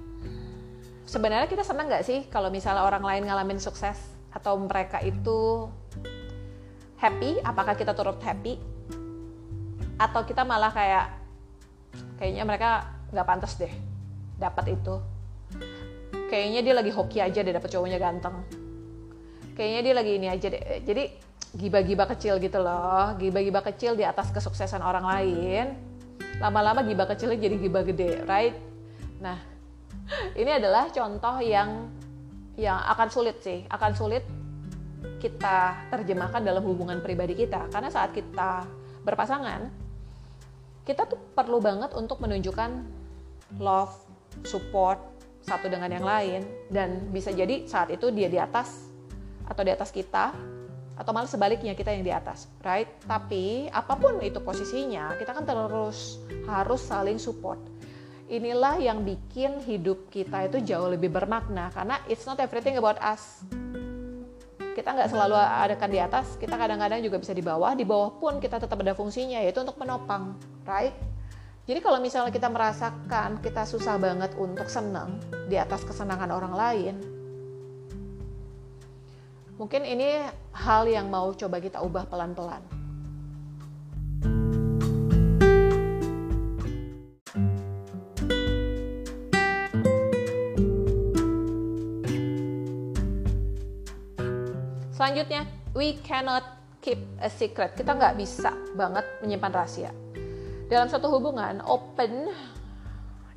sebenarnya 1.10 1.50
kita 1.50 1.66
senang 1.66 1.90
nggak 1.90 2.06
sih 2.06 2.30
kalau 2.30 2.54
misalnya 2.54 2.86
orang 2.86 3.02
lain 3.02 3.26
ngalamin 3.26 3.58
sukses 3.58 3.98
atau 4.30 4.54
mereka 4.62 5.02
itu 5.02 5.66
happy? 7.02 7.42
Apakah 7.42 7.74
kita 7.74 7.98
turut 7.98 8.22
happy? 8.22 8.62
Atau 9.98 10.22
kita 10.22 10.46
malah 10.46 10.70
kayak 10.70 11.18
kayaknya 12.22 12.46
mereka 12.46 12.70
nggak 13.10 13.26
pantas 13.26 13.58
deh 13.58 13.74
dapat 14.38 14.78
itu. 14.78 14.94
Kayaknya 16.30 16.60
dia 16.62 16.74
lagi 16.76 16.92
hoki 16.94 17.18
aja 17.18 17.40
deh 17.42 17.50
dapat 17.50 17.74
cowoknya 17.74 17.98
ganteng. 17.98 18.38
Kayaknya 19.58 19.80
dia 19.82 19.94
lagi 19.98 20.12
ini 20.14 20.26
aja 20.30 20.46
deh. 20.46 20.62
Jadi 20.86 21.04
giba-giba 21.58 22.06
kecil 22.06 22.38
gitu 22.38 22.62
loh. 22.62 23.18
Giba-giba 23.18 23.66
kecil 23.66 23.98
di 23.98 24.06
atas 24.06 24.30
kesuksesan 24.30 24.78
orang 24.84 25.02
lain 25.02 25.87
lama-lama 26.38 26.86
giba 26.86 27.04
kecilnya 27.06 27.38
jadi 27.38 27.56
giba 27.58 27.80
gede 27.82 28.22
right? 28.26 28.56
Nah 29.18 29.38
ini 30.34 30.50
adalah 30.54 30.88
contoh 30.90 31.38
yang 31.42 31.90
yang 32.58 32.78
akan 32.90 33.08
sulit 33.10 33.38
sih 33.42 33.62
akan 33.70 33.92
sulit 33.94 34.24
kita 35.22 35.88
terjemahkan 35.90 36.42
dalam 36.42 36.62
hubungan 36.66 36.98
pribadi 36.98 37.34
kita. 37.38 37.70
Karena 37.70 37.90
saat 37.90 38.14
kita 38.14 38.66
berpasangan 39.06 39.70
kita 40.82 41.04
tuh 41.04 41.20
perlu 41.36 41.60
banget 41.60 41.92
untuk 41.92 42.18
menunjukkan 42.24 42.70
love 43.60 43.92
support 44.48 44.98
satu 45.44 45.68
dengan 45.68 45.92
yang 45.92 46.06
lain. 46.06 46.42
Dan 46.70 47.12
bisa 47.14 47.30
jadi 47.30 47.66
saat 47.68 47.92
itu 47.92 48.10
dia 48.10 48.26
di 48.30 48.40
atas 48.40 48.88
atau 49.46 49.62
di 49.64 49.72
atas 49.72 49.94
kita 49.94 50.32
atau 50.98 51.14
malah 51.14 51.30
sebaliknya 51.30 51.78
kita 51.78 51.94
yang 51.94 52.02
di 52.02 52.10
atas, 52.10 52.50
right? 52.66 52.90
Tapi 53.06 53.70
apa 53.70 53.94
pun 53.94 54.18
itu 54.18 54.42
posisinya, 54.42 55.14
kita 55.14 55.30
kan 55.30 55.46
terus 55.46 56.18
harus 56.50 56.82
saling 56.82 57.22
support. 57.22 57.62
Inilah 58.28 58.82
yang 58.82 59.06
bikin 59.06 59.62
hidup 59.62 60.10
kita 60.10 60.50
itu 60.50 60.60
jauh 60.60 60.90
lebih 60.90 61.08
bermakna 61.08 61.70
karena 61.70 62.02
it's 62.10 62.26
not 62.26 62.36
everything 62.42 62.76
about 62.76 62.98
us. 62.98 63.46
Kita 64.74 64.94
nggak 64.94 65.10
selalu 65.10 65.38
adakan 65.38 65.90
di 65.90 65.98
atas, 66.02 66.34
kita 66.36 66.58
kadang-kadang 66.58 67.00
juga 67.00 67.22
bisa 67.22 67.32
di 67.32 67.42
bawah. 67.46 67.72
Di 67.78 67.86
bawah 67.86 68.18
pun 68.18 68.42
kita 68.42 68.58
tetap 68.58 68.78
ada 68.82 68.92
fungsinya 68.92 69.38
yaitu 69.38 69.62
untuk 69.62 69.78
menopang, 69.78 70.34
right? 70.66 70.92
Jadi 71.64 71.78
kalau 71.78 72.02
misalnya 72.02 72.34
kita 72.34 72.50
merasakan 72.50 73.38
kita 73.38 73.62
susah 73.64 73.96
banget 74.02 74.34
untuk 74.34 74.66
senang 74.66 75.18
di 75.46 75.56
atas 75.56 75.84
kesenangan 75.84 76.30
orang 76.32 76.54
lain, 76.56 76.94
Mungkin 79.58 79.82
ini 79.82 80.22
hal 80.58 80.90
yang 80.90 81.06
mau 81.06 81.30
coba 81.30 81.62
kita 81.62 81.78
ubah 81.78 82.02
pelan-pelan. 82.10 82.62
Selanjutnya, 94.98 95.46
we 95.78 95.94
cannot 96.02 96.42
keep 96.82 96.98
a 97.22 97.30
secret. 97.30 97.78
Kita 97.78 97.94
nggak 97.94 98.18
bisa 98.18 98.50
banget 98.74 99.06
menyimpan 99.22 99.54
rahasia. 99.54 99.94
Dalam 100.66 100.90
satu 100.90 101.06
hubungan, 101.06 101.62
open 101.62 102.34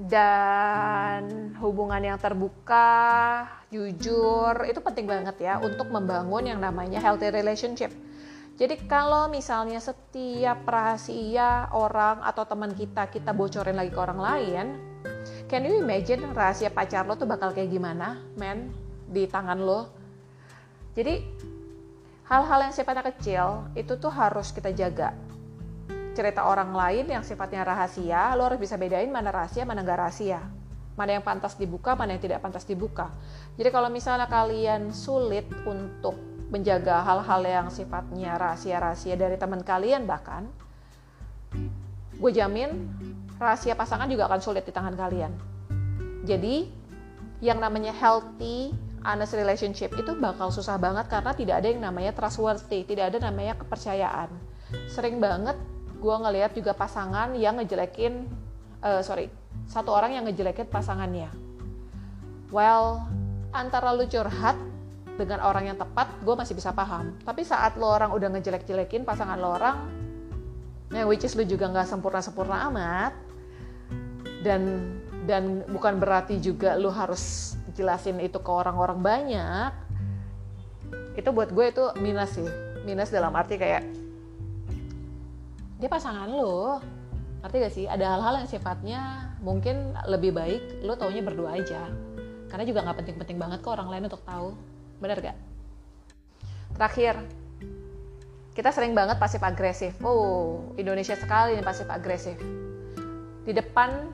dan 0.01 1.53
hubungan 1.61 2.01
yang 2.01 2.17
terbuka, 2.17 3.45
jujur 3.69 4.65
itu 4.65 4.81
penting 4.81 5.05
banget 5.05 5.37
ya 5.37 5.61
untuk 5.61 5.93
membangun 5.93 6.49
yang 6.49 6.57
namanya 6.57 6.97
healthy 6.97 7.29
relationship. 7.29 7.93
Jadi 8.57 8.81
kalau 8.89 9.29
misalnya 9.29 9.77
setiap 9.77 10.65
rahasia 10.65 11.69
orang 11.73 12.21
atau 12.25 12.45
teman 12.45 12.73
kita 12.73 13.09
kita 13.13 13.33
bocorin 13.33 13.77
lagi 13.77 13.93
ke 13.93 13.99
orang 14.01 14.19
lain, 14.21 14.65
can 15.45 15.65
you 15.65 15.77
imagine 15.77 16.25
rahasia 16.33 16.73
pacar 16.73 17.05
lo 17.05 17.13
tuh 17.13 17.29
bakal 17.29 17.53
kayak 17.53 17.69
gimana, 17.69 18.17
men, 18.37 18.73
di 19.05 19.29
tangan 19.29 19.61
lo? 19.61 19.89
Jadi 20.97 21.21
hal-hal 22.25 22.59
yang 22.69 22.73
sifatnya 22.73 23.05
kecil 23.05 23.69
itu 23.77 23.93
tuh 24.01 24.11
harus 24.11 24.49
kita 24.49 24.73
jaga 24.73 25.13
cerita 26.12 26.43
orang 26.47 26.76
lain 26.76 27.06
yang 27.08 27.24
sifatnya 27.24 27.63
rahasia, 27.63 28.36
lo 28.36 28.47
harus 28.47 28.60
bisa 28.60 28.76
bedain 28.76 29.08
mana 29.08 29.32
rahasia, 29.32 29.63
mana 29.63 29.84
nggak 29.84 30.00
rahasia. 30.00 30.41
Mana 31.00 31.15
yang 31.15 31.24
pantas 31.24 31.56
dibuka, 31.56 31.95
mana 31.95 32.13
yang 32.13 32.24
tidak 32.24 32.43
pantas 32.43 32.67
dibuka. 32.67 33.10
Jadi 33.56 33.69
kalau 33.71 33.88
misalnya 33.88 34.28
kalian 34.28 34.91
sulit 34.91 35.47
untuk 35.63 36.19
menjaga 36.52 37.00
hal-hal 37.08 37.41
yang 37.47 37.67
sifatnya 37.71 38.36
rahasia-rahasia 38.36 39.15
dari 39.15 39.39
teman 39.39 39.63
kalian 39.63 40.04
bahkan, 40.04 40.52
gue 42.19 42.32
jamin 42.36 42.91
rahasia 43.39 43.74
pasangan 43.74 44.12
juga 44.12 44.28
akan 44.28 44.39
sulit 44.43 44.67
di 44.67 44.76
tangan 44.76 44.93
kalian. 45.00 45.32
Jadi 46.28 46.67
yang 47.39 47.58
namanya 47.58 47.95
healthy 47.95 48.76
honest 49.02 49.34
relationship 49.34 49.95
itu 49.97 50.13
bakal 50.19 50.54
susah 50.54 50.78
banget 50.78 51.10
karena 51.10 51.32
tidak 51.34 51.56
ada 51.63 51.67
yang 51.71 51.82
namanya 51.82 52.12
trustworthy, 52.13 52.86
tidak 52.86 53.15
ada 53.15 53.32
namanya 53.32 53.58
kepercayaan. 53.58 54.30
Sering 54.91 55.17
banget 55.17 55.58
gue 56.01 56.15
ngelihat 56.17 56.57
juga 56.57 56.73
pasangan 56.73 57.37
yang 57.37 57.61
ngejelekin 57.61 58.25
uh, 58.81 59.05
sorry 59.05 59.29
satu 59.69 59.93
orang 59.93 60.17
yang 60.17 60.25
ngejelekin 60.25 60.65
pasangannya. 60.67 61.29
Well 62.49 63.05
antara 63.53 63.93
lu 63.93 64.09
curhat 64.09 64.57
dengan 65.15 65.45
orang 65.45 65.69
yang 65.71 65.77
tepat 65.77 66.09
gue 66.25 66.35
masih 66.35 66.57
bisa 66.57 66.73
paham. 66.73 67.13
Tapi 67.21 67.45
saat 67.45 67.77
lo 67.77 67.85
orang 67.85 68.11
udah 68.11 68.33
ngejelek-jelekin 68.33 69.05
pasangan 69.05 69.37
lo 69.37 69.53
orang 69.53 69.77
yang 70.91 71.07
which 71.07 71.23
is 71.23 71.37
lu 71.37 71.45
juga 71.45 71.69
nggak 71.69 71.87
sempurna-sempurna 71.87 72.67
amat. 72.73 73.13
Dan 74.41 74.89
dan 75.29 75.61
bukan 75.69 76.01
berarti 76.01 76.41
juga 76.41 76.73
lu 76.73 76.89
harus 76.89 77.53
jelasin 77.77 78.17
itu 78.17 78.41
ke 78.41 78.51
orang-orang 78.51 78.99
banyak. 78.99 79.71
Itu 81.13 81.29
buat 81.31 81.53
gue 81.53 81.65
itu 81.69 81.85
minus 82.01 82.35
sih. 82.35 82.49
Minus 82.81 83.13
dalam 83.13 83.29
arti 83.37 83.61
kayak 83.61 84.00
dia 85.82 85.89
pasangan 85.89 86.30
lo 86.30 86.78
ngerti 87.41 87.58
gak 87.58 87.74
sih? 87.74 87.86
Ada 87.89 88.06
hal-hal 88.13 88.46
yang 88.46 88.50
sifatnya 88.54 89.02
mungkin 89.41 89.98
lebih 90.06 90.30
baik 90.30 90.86
lo 90.86 90.94
taunya 90.94 91.26
berdua 91.26 91.58
aja. 91.58 91.89
Karena 92.46 92.63
juga 92.70 92.86
nggak 92.86 93.02
penting-penting 93.02 93.41
banget 93.41 93.65
kok 93.65 93.74
orang 93.74 93.89
lain 93.89 94.06
untuk 94.06 94.22
tahu. 94.22 94.54
Bener 95.02 95.17
gak? 95.17 95.38
Terakhir 96.78 97.17
kita 98.54 98.70
sering 98.70 98.94
banget 98.94 99.17
pasif 99.17 99.41
agresif. 99.41 99.98
Oh 100.06 100.70
Indonesia 100.78 101.17
sekali 101.17 101.58
ini 101.58 101.65
pasif 101.65 101.89
agresif. 101.89 102.38
Di 103.41 103.50
depan 103.50 104.06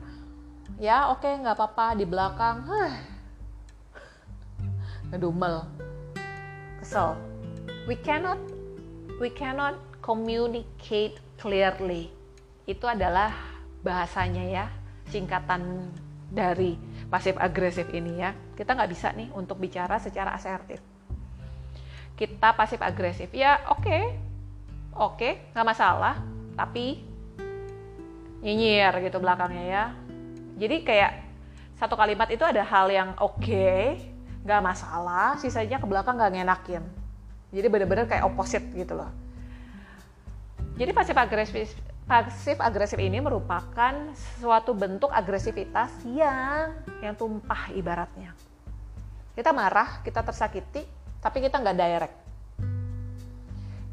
ya 0.80 1.12
oke 1.12 1.20
okay, 1.20 1.36
nggak 1.36 1.52
apa-apa. 1.52 2.00
Di 2.00 2.08
belakang 2.08 2.64
huh, 2.64 2.92
ngedumel 5.12 5.68
kesel. 6.80 7.12
We 7.84 8.00
cannot 8.00 8.40
we 9.20 9.28
cannot 9.28 9.76
communicate 10.00 11.20
clearly. 11.38 12.10
Itu 12.68 12.84
adalah 12.84 13.32
bahasanya 13.80 14.44
ya, 14.44 14.66
singkatan 15.08 15.88
dari 16.28 16.76
pasif 17.08 17.38
agresif 17.40 17.88
ini 17.94 18.20
ya. 18.20 18.34
Kita 18.58 18.74
nggak 18.74 18.90
bisa 18.90 19.14
nih 19.14 19.30
untuk 19.32 19.56
bicara 19.56 19.96
secara 20.02 20.34
asertif. 20.36 20.82
Kita 22.18 22.52
pasif 22.58 22.82
agresif 22.82 23.30
ya 23.30 23.62
oke, 23.70 23.86
okay. 23.86 24.02
oke 24.98 25.14
okay, 25.16 25.32
nggak 25.54 25.68
masalah, 25.70 26.18
tapi 26.58 27.06
nyinyir 28.42 28.92
gitu 29.06 29.22
belakangnya 29.22 29.64
ya. 29.64 29.84
Jadi 30.58 30.82
kayak 30.82 31.12
satu 31.78 31.94
kalimat 31.94 32.26
itu 32.34 32.42
ada 32.42 32.66
hal 32.66 32.90
yang 32.90 33.14
oke, 33.22 33.38
okay, 33.38 34.10
nggak 34.42 34.60
masalah, 34.60 35.38
sisanya 35.38 35.78
ke 35.78 35.86
belakang 35.86 36.18
nggak 36.18 36.34
ngenakin. 36.34 36.82
Jadi 37.54 37.66
bener-bener 37.70 38.04
kayak 38.10 38.26
opposite 38.26 38.66
gitu 38.74 38.98
loh 38.98 39.27
jadi 40.78 40.94
pasif 40.94 41.18
agresif 41.18 41.74
pasif 42.06 42.56
agresif 42.62 43.02
ini 43.02 43.18
merupakan 43.18 44.14
suatu 44.38 44.78
bentuk 44.78 45.10
agresivitas 45.10 45.90
yang 46.06 46.70
yang 47.02 47.18
tumpah 47.18 47.74
ibaratnya. 47.74 48.30
Kita 49.34 49.50
marah, 49.50 49.98
kita 50.06 50.22
tersakiti, 50.22 50.86
tapi 51.18 51.42
kita 51.42 51.58
nggak 51.58 51.78
direct. 51.78 52.16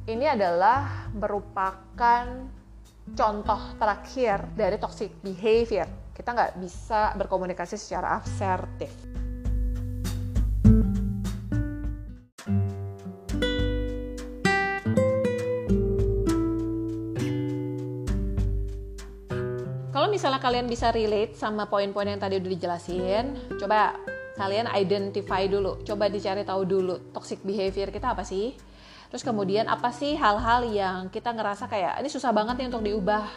Ini 0.05 0.37
adalah 0.37 1.09
merupakan 1.09 2.25
contoh 3.17 3.61
terakhir 3.81 4.45
dari 4.53 4.77
toxic 4.77 5.09
behavior. 5.25 5.89
Kita 6.13 6.37
nggak 6.37 6.61
bisa 6.61 7.17
berkomunikasi 7.17 7.81
secara 7.81 8.21
asertif. 8.21 9.24
Misalnya 20.15 20.39
kalian 20.39 20.71
bisa 20.71 20.95
relate 20.95 21.35
sama 21.35 21.67
poin-poin 21.67 22.07
yang 22.07 22.23
tadi 22.23 22.39
udah 22.39 22.51
dijelasin, 22.55 23.35
coba 23.59 23.99
kalian 24.39 24.71
identify 24.71 25.43
dulu, 25.43 25.83
coba 25.83 26.07
dicari 26.07 26.47
tahu 26.47 26.63
dulu 26.63 27.11
toxic 27.11 27.43
behavior 27.43 27.91
kita 27.91 28.15
apa 28.15 28.23
sih? 28.23 28.55
Terus 29.11 29.27
kemudian 29.27 29.67
apa 29.67 29.91
sih 29.91 30.15
hal-hal 30.15 30.71
yang 30.71 31.11
kita 31.11 31.35
ngerasa 31.35 31.67
kayak 31.67 31.99
ini 31.99 32.07
susah 32.07 32.31
banget 32.31 32.63
nih 32.63 32.67
untuk 32.71 32.83
diubah, 32.87 33.27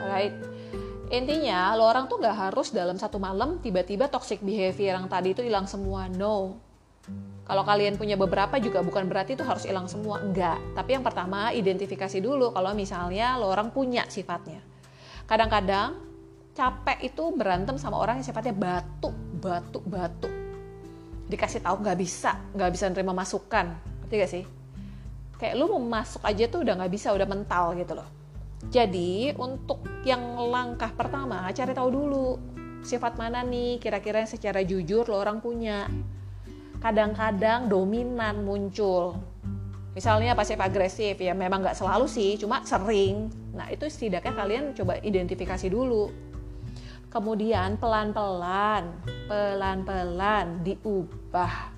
right? 0.00 0.32
Intinya, 1.12 1.76
lo 1.76 1.84
orang 1.84 2.08
tuh 2.08 2.22
gak 2.22 2.48
harus 2.48 2.72
dalam 2.72 2.96
satu 2.96 3.20
malam 3.20 3.60
tiba-tiba 3.60 4.08
toxic 4.08 4.40
behavior 4.40 4.96
yang 4.96 5.10
tadi 5.10 5.36
itu 5.36 5.42
hilang 5.44 5.68
semua. 5.68 6.08
No. 6.08 6.56
Kalau 7.44 7.66
kalian 7.66 7.98
punya 7.98 8.14
beberapa 8.14 8.62
juga 8.62 8.78
bukan 8.78 9.10
berarti 9.10 9.34
itu 9.34 9.42
harus 9.42 9.66
hilang 9.66 9.90
semua. 9.90 10.22
Enggak. 10.22 10.62
Tapi 10.70 10.94
yang 10.94 11.02
pertama, 11.02 11.50
identifikasi 11.50 12.22
dulu 12.22 12.54
kalau 12.54 12.70
misalnya 12.78 13.34
lo 13.42 13.50
orang 13.50 13.74
punya 13.74 14.06
sifatnya. 14.06 14.69
Kadang-kadang 15.30 15.94
capek 16.58 17.06
itu 17.06 17.22
berantem 17.38 17.78
sama 17.78 18.02
orang 18.02 18.18
yang 18.18 18.26
sifatnya 18.26 18.50
batu, 18.50 19.14
batu, 19.38 19.78
batu. 19.86 20.26
Dikasih 21.30 21.62
tahu 21.62 21.86
nggak 21.86 21.98
bisa, 22.02 22.34
nggak 22.50 22.70
bisa 22.74 22.90
nerima 22.90 23.14
masukan. 23.14 23.70
Ngerti 24.02 24.14
gak 24.18 24.32
sih? 24.34 24.44
Kayak 25.38 25.54
lu 25.54 25.70
mau 25.70 26.02
masuk 26.02 26.26
aja 26.26 26.50
tuh 26.50 26.66
udah 26.66 26.74
nggak 26.82 26.90
bisa, 26.90 27.14
udah 27.14 27.30
mental 27.30 27.78
gitu 27.78 27.94
loh 27.94 28.20
jadi 28.68 29.32
untuk 29.40 29.80
yang 30.04 30.36
langkah 30.52 30.92
pertama 30.92 31.48
cari 31.56 31.72
tahu 31.72 31.88
dulu 31.88 32.36
sifat 32.84 33.16
mana 33.16 33.40
nih 33.40 33.80
kira-kira 33.80 34.20
yang 34.20 34.28
secara 34.28 34.60
jujur 34.60 35.08
lo 35.08 35.16
orang 35.16 35.40
punya. 35.40 35.88
Kadang-kadang 36.80 37.68
dominan 37.68 38.44
muncul. 38.44 39.16
Misalnya 39.90 40.38
pasif 40.38 40.54
agresif 40.62 41.18
ya 41.18 41.34
memang 41.34 41.66
nggak 41.66 41.74
selalu 41.74 42.06
sih, 42.06 42.38
cuma 42.38 42.62
sering. 42.62 43.26
Nah 43.54 43.66
itu 43.68 43.90
setidaknya 43.90 44.32
kalian 44.34 44.64
coba 44.74 45.02
identifikasi 45.02 45.66
dulu. 45.66 46.10
Kemudian 47.10 47.74
pelan-pelan, 47.82 48.94
pelan-pelan 49.26 50.62
diubah 50.62 51.74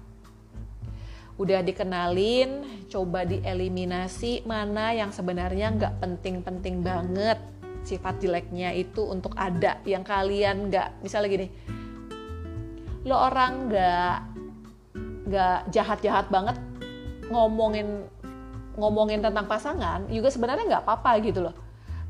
udah 1.40 1.64
dikenalin, 1.64 2.84
coba 2.92 3.24
dieliminasi 3.24 4.44
mana 4.44 4.92
yang 4.92 5.08
sebenarnya 5.08 5.72
nggak 5.72 5.94
penting-penting 6.04 6.84
banget 6.84 7.40
sifat 7.82 8.22
jeleknya 8.22 8.70
itu 8.76 9.02
untuk 9.02 9.34
ada 9.34 9.80
yang 9.82 10.06
kalian 10.06 10.70
nggak 10.70 11.02
misalnya 11.02 11.28
gini 11.34 11.48
lo 13.02 13.18
orang 13.18 13.52
nggak 13.66 14.16
nggak 15.26 15.58
jahat-jahat 15.74 16.30
banget 16.30 16.54
ngomongin 17.32 18.04
ngomongin 18.76 19.20
tentang 19.20 19.44
pasangan 19.48 20.08
juga 20.08 20.32
sebenarnya 20.32 20.64
nggak 20.68 20.84
apa-apa 20.84 21.20
gitu 21.24 21.44
loh. 21.44 21.56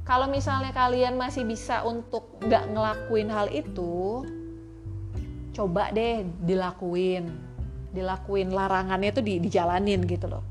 Kalau 0.03 0.27
misalnya 0.27 0.75
kalian 0.75 1.15
masih 1.15 1.47
bisa 1.47 1.87
untuk 1.87 2.43
nggak 2.43 2.75
ngelakuin 2.75 3.31
hal 3.31 3.47
itu 3.55 4.27
coba 5.55 5.95
deh 5.95 6.27
dilakuin. 6.43 7.31
Dilakuin 7.93 8.51
larangannya 8.51 9.11
tuh 9.13 9.23
di, 9.23 9.39
dijalanin 9.39 10.03
gitu 10.09 10.27
loh. 10.27 10.43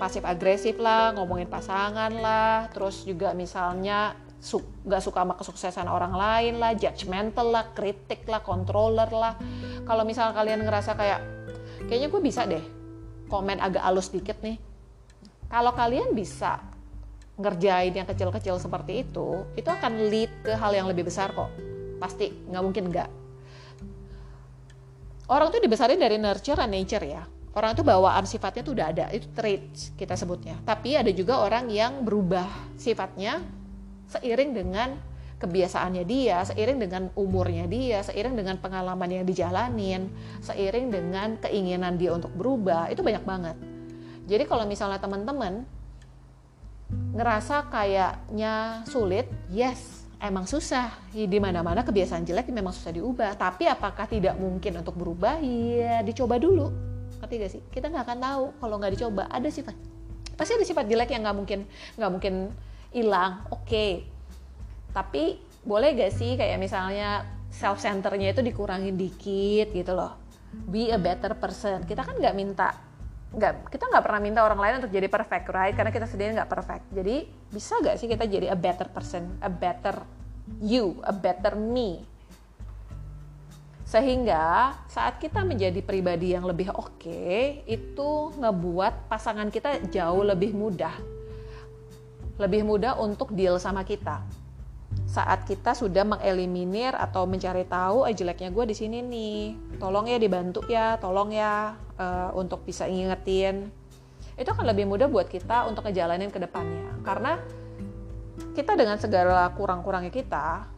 Pasif 0.00 0.24
agresif 0.24 0.80
lah 0.80 1.12
ngomongin 1.12 1.48
pasangan 1.48 2.10
lah 2.10 2.72
terus 2.72 3.04
juga 3.04 3.36
misalnya 3.36 4.16
su 4.40 4.60
suka 5.00 5.24
sama 5.24 5.34
kesuksesan 5.34 5.88
orang 5.88 6.14
lain 6.14 6.54
lah 6.60 6.76
judgmental 6.76 7.48
lah 7.52 7.72
kritik 7.76 8.24
lah 8.28 8.40
controller 8.40 9.08
lah. 9.12 9.36
Kalau 9.84 10.08
misal 10.08 10.32
kalian 10.32 10.64
ngerasa 10.64 10.96
kayak 10.96 11.20
kayaknya 11.90 12.08
gue 12.08 12.22
bisa 12.22 12.42
deh 12.48 12.64
komen 13.26 13.58
agak 13.58 13.82
halus 13.82 14.10
dikit 14.10 14.38
nih. 14.42 14.58
Kalau 15.46 15.72
kalian 15.74 16.14
bisa 16.14 16.58
ngerjain 17.36 17.92
yang 17.92 18.08
kecil-kecil 18.08 18.56
seperti 18.56 19.04
itu 19.04 19.44
itu 19.54 19.68
akan 19.68 20.08
lead 20.08 20.32
ke 20.40 20.56
hal 20.56 20.72
yang 20.72 20.88
lebih 20.88 21.06
besar 21.06 21.30
kok. 21.36 21.52
Pasti 22.00 22.32
nggak 22.32 22.64
mungkin 22.64 22.84
nggak. 22.90 23.10
Orang 25.26 25.50
tuh 25.50 25.58
dibesarin 25.58 25.98
dari 25.98 26.16
nurture 26.22 26.58
and 26.62 26.72
nature 26.72 27.02
ya. 27.02 27.22
Orang 27.56 27.72
itu 27.72 27.80
bawaan 27.80 28.28
sifatnya 28.28 28.62
tuh 28.62 28.76
udah 28.76 28.86
ada 28.92 29.04
itu 29.10 29.26
traits 29.32 29.96
kita 29.96 30.12
sebutnya. 30.12 30.60
Tapi 30.62 30.92
ada 30.92 31.08
juga 31.10 31.40
orang 31.40 31.72
yang 31.72 32.04
berubah 32.04 32.46
sifatnya 32.76 33.40
seiring 34.12 34.50
dengan 34.52 34.88
kebiasaannya 35.36 36.04
dia 36.08 36.40
seiring 36.48 36.78
dengan 36.80 37.02
umurnya 37.12 37.68
dia 37.68 38.00
seiring 38.00 38.40
dengan 38.40 38.56
pengalaman 38.56 39.20
yang 39.20 39.24
dijalanin 39.28 40.08
seiring 40.40 40.88
dengan 40.88 41.36
keinginan 41.36 42.00
dia 42.00 42.16
untuk 42.16 42.32
berubah 42.32 42.88
itu 42.88 43.04
banyak 43.04 43.24
banget. 43.24 43.56
Jadi 44.26 44.44
kalau 44.48 44.64
misalnya 44.64 44.98
teman-teman 44.98 45.62
ngerasa 47.14 47.68
kayaknya 47.68 48.82
sulit 48.88 49.28
yes 49.52 50.08
emang 50.20 50.48
susah. 50.48 50.90
Di 51.12 51.38
mana-mana 51.38 51.84
kebiasaan 51.84 52.24
jelek 52.24 52.48
memang 52.50 52.72
susah 52.72 52.96
diubah. 52.96 53.36
Tapi 53.36 53.68
apakah 53.68 54.08
tidak 54.08 54.34
mungkin 54.40 54.80
untuk 54.80 54.96
berubah? 54.96 55.38
Ya 55.44 56.00
dicoba 56.00 56.40
dulu. 56.40 56.72
Ngerti 57.20 57.34
gak 57.40 57.52
sih? 57.52 57.62
Kita 57.72 57.92
nggak 57.92 58.04
akan 58.08 58.18
tahu 58.20 58.44
kalau 58.60 58.74
nggak 58.80 58.92
dicoba. 58.96 59.28
Ada 59.28 59.48
sifat. 59.52 59.76
Pasti 60.36 60.52
ada 60.56 60.64
sifat 60.64 60.84
jelek 60.88 61.12
yang 61.12 61.24
nggak 61.24 61.36
mungkin 61.36 61.60
nggak 61.96 62.10
mungkin 62.12 62.34
hilang. 62.92 63.44
Oke. 63.52 63.64
okay. 63.68 64.15
Tapi 64.96 65.36
boleh 65.60 65.92
gak 65.92 66.16
sih 66.16 66.40
kayak 66.40 66.56
misalnya 66.56 67.28
self 67.52 67.84
centernya 67.84 68.32
itu 68.32 68.40
dikurangin 68.40 68.96
dikit 68.96 69.76
gitu 69.76 69.92
loh? 69.92 70.16
Be 70.56 70.88
a 70.88 70.96
better 70.96 71.36
person. 71.36 71.84
Kita 71.84 72.00
kan 72.00 72.16
nggak 72.16 72.32
minta 72.32 72.72
nggak 73.26 73.68
kita 73.68 73.90
nggak 73.92 74.04
pernah 74.06 74.20
minta 74.22 74.40
orang 74.40 74.56
lain 74.56 74.74
untuk 74.80 74.88
jadi 74.88 75.12
perfect 75.12 75.52
right? 75.52 75.76
Karena 75.76 75.92
kita 75.92 76.08
sendiri 76.08 76.32
nggak 76.40 76.48
perfect. 76.48 76.84
Jadi 76.96 77.28
bisa 77.52 77.76
nggak 77.76 77.96
sih 78.00 78.08
kita 78.08 78.24
jadi 78.24 78.56
a 78.56 78.56
better 78.56 78.88
person 78.88 79.36
a 79.44 79.52
better 79.52 80.00
you 80.64 80.96
a 81.04 81.12
better 81.12 81.52
me? 81.52 82.00
Sehingga 83.84 84.74
saat 84.88 85.20
kita 85.20 85.44
menjadi 85.44 85.78
pribadi 85.84 86.32
yang 86.32 86.48
lebih 86.48 86.72
oke 86.72 86.98
okay, 86.98 87.62
itu 87.68 88.32
ngebuat 88.34 89.12
pasangan 89.12 89.52
kita 89.52 89.92
jauh 89.92 90.24
lebih 90.24 90.56
mudah. 90.56 90.96
Lebih 92.40 92.64
mudah 92.64 92.96
untuk 92.96 93.36
deal 93.36 93.60
sama 93.60 93.84
kita 93.84 94.45
saat 95.16 95.48
kita 95.48 95.72
sudah 95.72 96.04
mengeliminir 96.04 96.92
atau 96.92 97.24
mencari 97.24 97.64
tahu 97.64 98.04
eh 98.04 98.12
jeleknya 98.12 98.52
gue 98.52 98.64
di 98.68 98.76
sini 98.76 99.00
nih. 99.00 99.40
Tolong 99.80 100.04
ya 100.12 100.20
dibantu 100.20 100.60
ya 100.68 101.00
tolong 101.00 101.32
ya 101.32 101.72
uh, 101.96 102.36
untuk 102.36 102.68
bisa 102.68 102.84
ingetin 102.84 103.72
itu 104.36 104.52
akan 104.52 104.68
lebih 104.68 104.84
mudah 104.84 105.08
buat 105.08 105.32
kita 105.32 105.64
untuk 105.64 105.88
ngejalanin 105.88 106.28
ke 106.28 106.36
depannya. 106.36 106.92
Karena 107.00 107.40
kita 108.52 108.76
dengan 108.76 109.00
segala 109.00 109.48
kurang-kurangnya 109.56 110.12
kita 110.12 110.68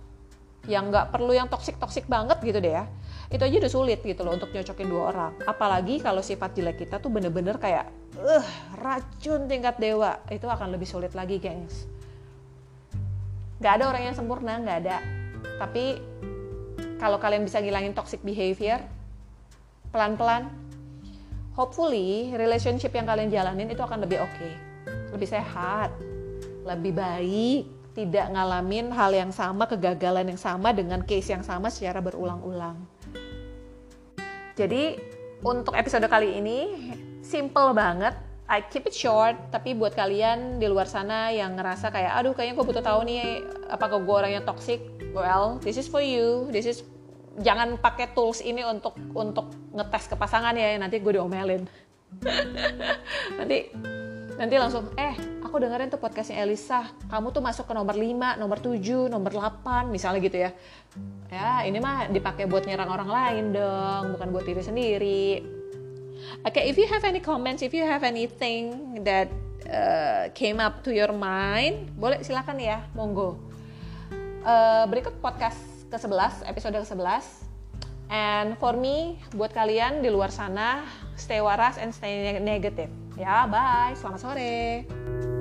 yang 0.70 0.94
nggak 0.94 1.10
perlu 1.10 1.34
yang 1.34 1.50
toksik-toksik 1.50 2.06
banget 2.06 2.38
gitu 2.44 2.62
deh 2.62 2.76
ya 2.78 2.84
itu 3.28 3.40
aja 3.40 3.56
udah 3.60 3.72
sulit 3.72 4.00
gitu 4.04 4.24
loh 4.24 4.38
untuk 4.38 4.48
nyocokin 4.54 4.88
dua 4.88 5.02
orang. 5.12 5.32
Apalagi 5.44 6.00
kalau 6.00 6.24
sifat 6.24 6.56
jelek 6.56 6.86
kita 6.86 6.96
tuh 6.96 7.12
bener-bener 7.12 7.60
kayak 7.60 7.90
eh 8.16 8.46
racun 8.78 9.50
tingkat 9.50 9.76
dewa. 9.76 10.22
Itu 10.32 10.46
akan 10.48 10.72
lebih 10.72 10.86
sulit 10.86 11.12
lagi 11.12 11.36
gengs 11.36 11.97
Gak 13.58 13.82
ada 13.82 13.90
orang 13.90 14.02
yang 14.10 14.14
sempurna, 14.14 14.62
gak 14.62 14.78
ada. 14.86 14.98
Tapi 15.58 15.98
kalau 17.02 17.18
kalian 17.18 17.42
bisa 17.42 17.58
ngilangin 17.58 17.94
toxic 17.94 18.22
behavior, 18.22 18.78
pelan-pelan, 19.90 20.50
hopefully 21.58 22.30
relationship 22.38 22.94
yang 22.94 23.06
kalian 23.06 23.30
jalanin 23.34 23.66
itu 23.66 23.82
akan 23.82 24.06
lebih 24.06 24.22
oke, 24.22 24.30
okay, 24.30 24.54
lebih 25.10 25.26
sehat, 25.26 25.90
lebih 26.62 26.94
baik, 26.94 27.66
tidak 27.98 28.30
ngalamin 28.30 28.94
hal 28.94 29.10
yang 29.10 29.34
sama, 29.34 29.66
kegagalan 29.66 30.30
yang 30.30 30.38
sama 30.38 30.70
dengan 30.70 31.02
case 31.02 31.34
yang 31.34 31.42
sama 31.42 31.66
secara 31.66 31.98
berulang-ulang. 31.98 32.78
Jadi 34.54 34.98
untuk 35.42 35.74
episode 35.74 36.06
kali 36.06 36.38
ini 36.38 36.58
simple 37.22 37.74
banget 37.74 38.27
I 38.48 38.64
keep 38.64 38.88
it 38.88 38.96
short, 38.96 39.52
tapi 39.52 39.76
buat 39.76 39.92
kalian 39.92 40.56
di 40.56 40.72
luar 40.72 40.88
sana 40.88 41.28
yang 41.28 41.52
ngerasa 41.52 41.92
kayak, 41.92 42.16
aduh 42.16 42.32
kayaknya 42.32 42.56
gue 42.56 42.64
butuh 42.64 42.80
tahu 42.80 43.04
nih, 43.04 43.44
apakah 43.68 44.00
gue 44.00 44.14
orang 44.16 44.32
yang 44.40 44.44
toxic? 44.48 44.80
Well, 45.12 45.60
this 45.60 45.76
is 45.76 45.84
for 45.84 46.00
you. 46.00 46.48
This 46.48 46.64
is 46.64 46.80
jangan 47.44 47.76
pakai 47.76 48.16
tools 48.16 48.40
ini 48.40 48.64
untuk 48.64 48.96
untuk 49.12 49.52
ngetes 49.76 50.08
ke 50.08 50.16
pasangan 50.16 50.56
ya, 50.56 50.80
nanti 50.80 50.96
gue 50.96 51.12
diomelin. 51.20 51.68
nanti 53.38 53.68
nanti 54.40 54.54
langsung, 54.56 54.96
eh 54.96 55.12
aku 55.44 55.60
dengerin 55.60 55.92
tuh 55.92 56.00
podcastnya 56.00 56.40
Elisa, 56.40 56.88
kamu 57.12 57.36
tuh 57.36 57.44
masuk 57.44 57.68
ke 57.68 57.76
nomor 57.76 58.00
5, 58.00 58.40
nomor 58.40 58.64
7, 58.64 59.12
nomor 59.12 59.28
8, 59.28 59.92
misalnya 59.92 60.24
gitu 60.24 60.38
ya. 60.40 60.50
Ya, 61.28 61.68
ini 61.68 61.84
mah 61.84 62.08
dipakai 62.08 62.48
buat 62.48 62.64
nyerang 62.64 62.88
orang 62.88 63.12
lain 63.12 63.44
dong, 63.52 64.16
bukan 64.16 64.28
buat 64.32 64.48
diri 64.48 64.64
sendiri 64.64 65.57
Okay, 66.46 66.70
if 66.70 66.76
you 66.78 66.86
have 66.88 67.04
any 67.04 67.20
comments, 67.20 67.60
if 67.62 67.74
you 67.74 67.84
have 67.84 68.02
anything 68.02 69.00
that 69.04 69.28
uh, 69.68 70.30
came 70.32 70.60
up 70.60 70.84
to 70.84 70.94
your 70.94 71.12
mind, 71.12 71.92
boleh 71.98 72.22
silakan 72.24 72.58
ya, 72.62 72.84
monggo. 72.94 73.36
Uh, 74.46 74.86
berikut 74.88 75.18
podcast 75.20 75.58
ke-11, 75.90 76.46
episode 76.46 76.74
ke-11. 76.78 77.48
And 78.08 78.56
for 78.56 78.72
me, 78.72 79.20
buat 79.36 79.52
kalian 79.52 80.00
di 80.00 80.08
luar 80.08 80.32
sana, 80.32 80.88
stay 81.20 81.44
waras 81.44 81.76
and 81.76 81.92
stay 81.92 82.40
negative. 82.40 82.88
Ya, 83.20 83.44
bye. 83.44 83.92
Selamat 83.92 84.20
sore. 84.24 85.37